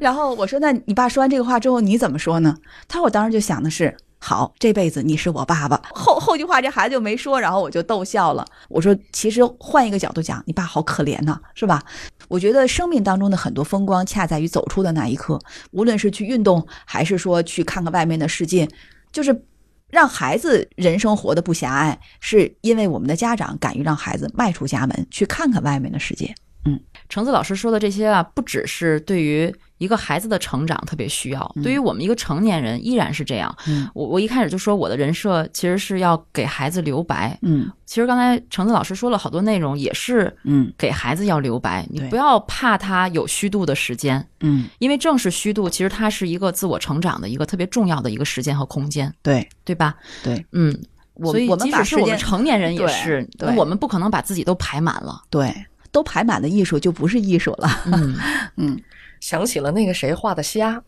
[0.00, 2.56] 然后我说那你爸说完这个话之后你怎么说呢？
[2.88, 3.96] 他说我当时就想的是。
[4.18, 5.80] 好，这辈子你是我爸爸。
[5.92, 8.44] 后后句话这孩子就没说，然后我就逗笑了。
[8.68, 11.82] 我说，其实换一个角度讲，你爸好可怜呐，是吧？
[12.28, 15.38] 我觉得生命当中的很多风光，恰在于走出的那一刻。
[15.70, 18.68] 无论是去运动，还是说去看看外面的世界，
[19.12, 19.44] 就是
[19.90, 26.34] 让孩子人生活的不狭隘，是因为我们的家长敢于让孩子迈出家门，去看看外面的世界。
[26.64, 33.54] 嗯，橙子老师说的这些啊，不只是对于一个孩子的成长特别需要，对于我们一个成年人依然是这样。
[33.68, 37.38] 嗯，我我一开始就说我的人设其实是要给孩子留白。
[37.42, 40.72] 嗯，其实刚才橙子老师说了好多内容，也是嗯。
[40.78, 49.48] 给孩子要留白，你不要怕他有虚度的时间，嗯，因为正是虚度，其实它是一个自我成长的一个特别重要的一个时间和空间，对。
[49.64, 49.94] 对吧？
[50.22, 50.76] 对，嗯。
[51.18, 53.56] 我我们即使是我们成年人也是，对。
[53.56, 55.22] 我们不可能把自己都排满了。
[55.30, 55.50] 对，
[55.90, 57.70] 都排满的艺术就不是艺术了。
[57.86, 58.14] 嗯，
[58.58, 58.78] 嗯，
[59.20, 60.80] 想起了那个谁画的虾，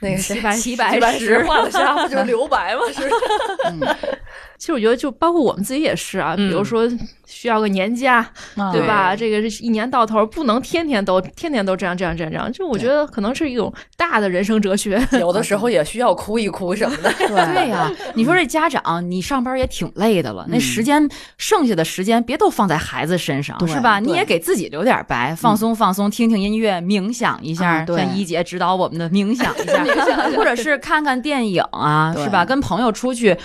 [0.00, 2.80] 那个谁齐白齐齐白石白石画的虾， 不就是留白吗？
[2.92, 3.96] 是不是？
[4.58, 6.88] 其实我觉得，就包括我们自己也是啊，比如嗯说
[7.26, 8.18] 需要个年假，
[8.56, 9.14] 啊对吧？
[9.16, 14.94] 这个一年到头不能天天都天天都这样这样这样这样，就我觉得可能是一种大的人生哲学。
[15.18, 17.12] 有的时候也需要哭一哭什么的。
[17.26, 23.98] 对呀、你说这家长，你上班也挺累的了，那时间剩下的时间别都放在孩子身上，是吧？
[24.00, 32.44] 你也给自己留点白，放松放松，听听音乐，冥想一下，啊对像一姐指导我们的 冥想一下，或者是看看电影啊，是吧？
[32.44, 33.36] 跟朋友出去。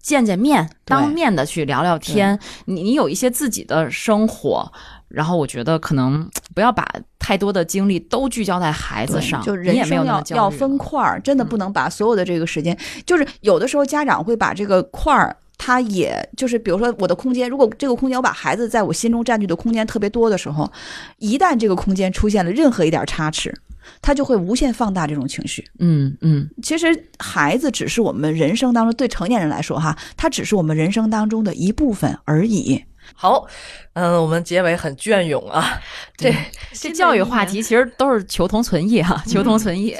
[0.00, 4.70] 见见面，当面的去聊聊天，你你有一些自己的生活，
[5.08, 6.86] 然后我觉得可能不要把
[7.18, 15.36] 太多的精力都聚焦在孩子上，就人也没有生要要分块儿，真的不能把所有的这个时间，就是有的时候家长会把这个块儿。
[15.60, 20.70] 他也就是，比如说我的空间，如果这个空间我把孩子在我心中占据的空间特别多的时候，
[21.18, 23.52] 一旦这个空间出现了任何一点差池，
[24.00, 25.64] 他就会无限放大这种情绪。
[25.78, 26.86] 嗯嗯，其实
[27.18, 32.84] 孩子只是我们人生当中对成年人来说哈，他只是我们人生当中的一部分而已。
[33.14, 33.46] 好，
[33.94, 35.80] 嗯，我们结尾很隽永啊，
[36.16, 36.30] 这
[36.72, 39.96] 这教育话题其实都是求同存异哈，求同存异。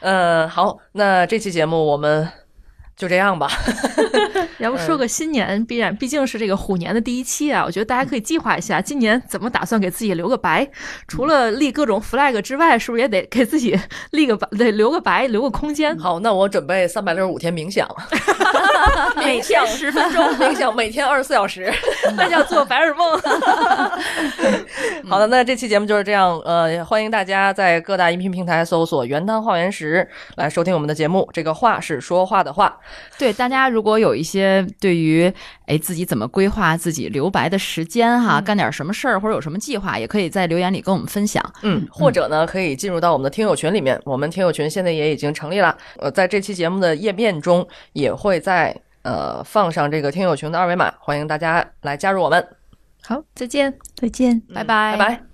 [0.00, 2.28] 嗯， 好，那这期节目我们
[2.96, 3.48] 就这样吧。
[4.58, 10.66] 要不说个新年，必然毕竟是这个虎年的第一期啊，我觉得大家可以计划一下，今年怎么打算给自己留个白？
[11.08, 13.78] 除了立各种 flag 之外，是不是也得给自己
[14.12, 15.98] 立个白， 得留个白，留个空间？
[15.98, 17.88] 好，那我准备三百六十五天冥想，
[19.16, 21.72] 每天十分钟，冥想每天二十四小时。
[22.16, 23.20] 那叫做白日梦。
[25.08, 26.38] 好的，那这期节目就是这样。
[26.44, 31.28] 呃，欢迎大家在各大音频平台搜索“原汤化原石”来收听我们的节目。
[31.32, 32.78] 这个话是说话的话，
[33.18, 35.32] 对大家如果有一些对于
[35.66, 41.44] 哎自己怎么规划自己留白的时间哈，干点什么事儿或者有什么计划，也可以在留言里跟我们分享。
[41.62, 44.00] 嗯，或者呢，可以进入到我们的听友群里面。
[44.04, 45.76] 我们听友群现在也已经成立了。
[45.98, 52.46] 呃，在这期节目的页面中也会在呃放上这个听友群的二维码，欢迎大家来加入我们。
[53.02, 53.76] 好，再见。
[53.96, 54.40] 再见。
[54.52, 55.33] 拜拜，拜拜。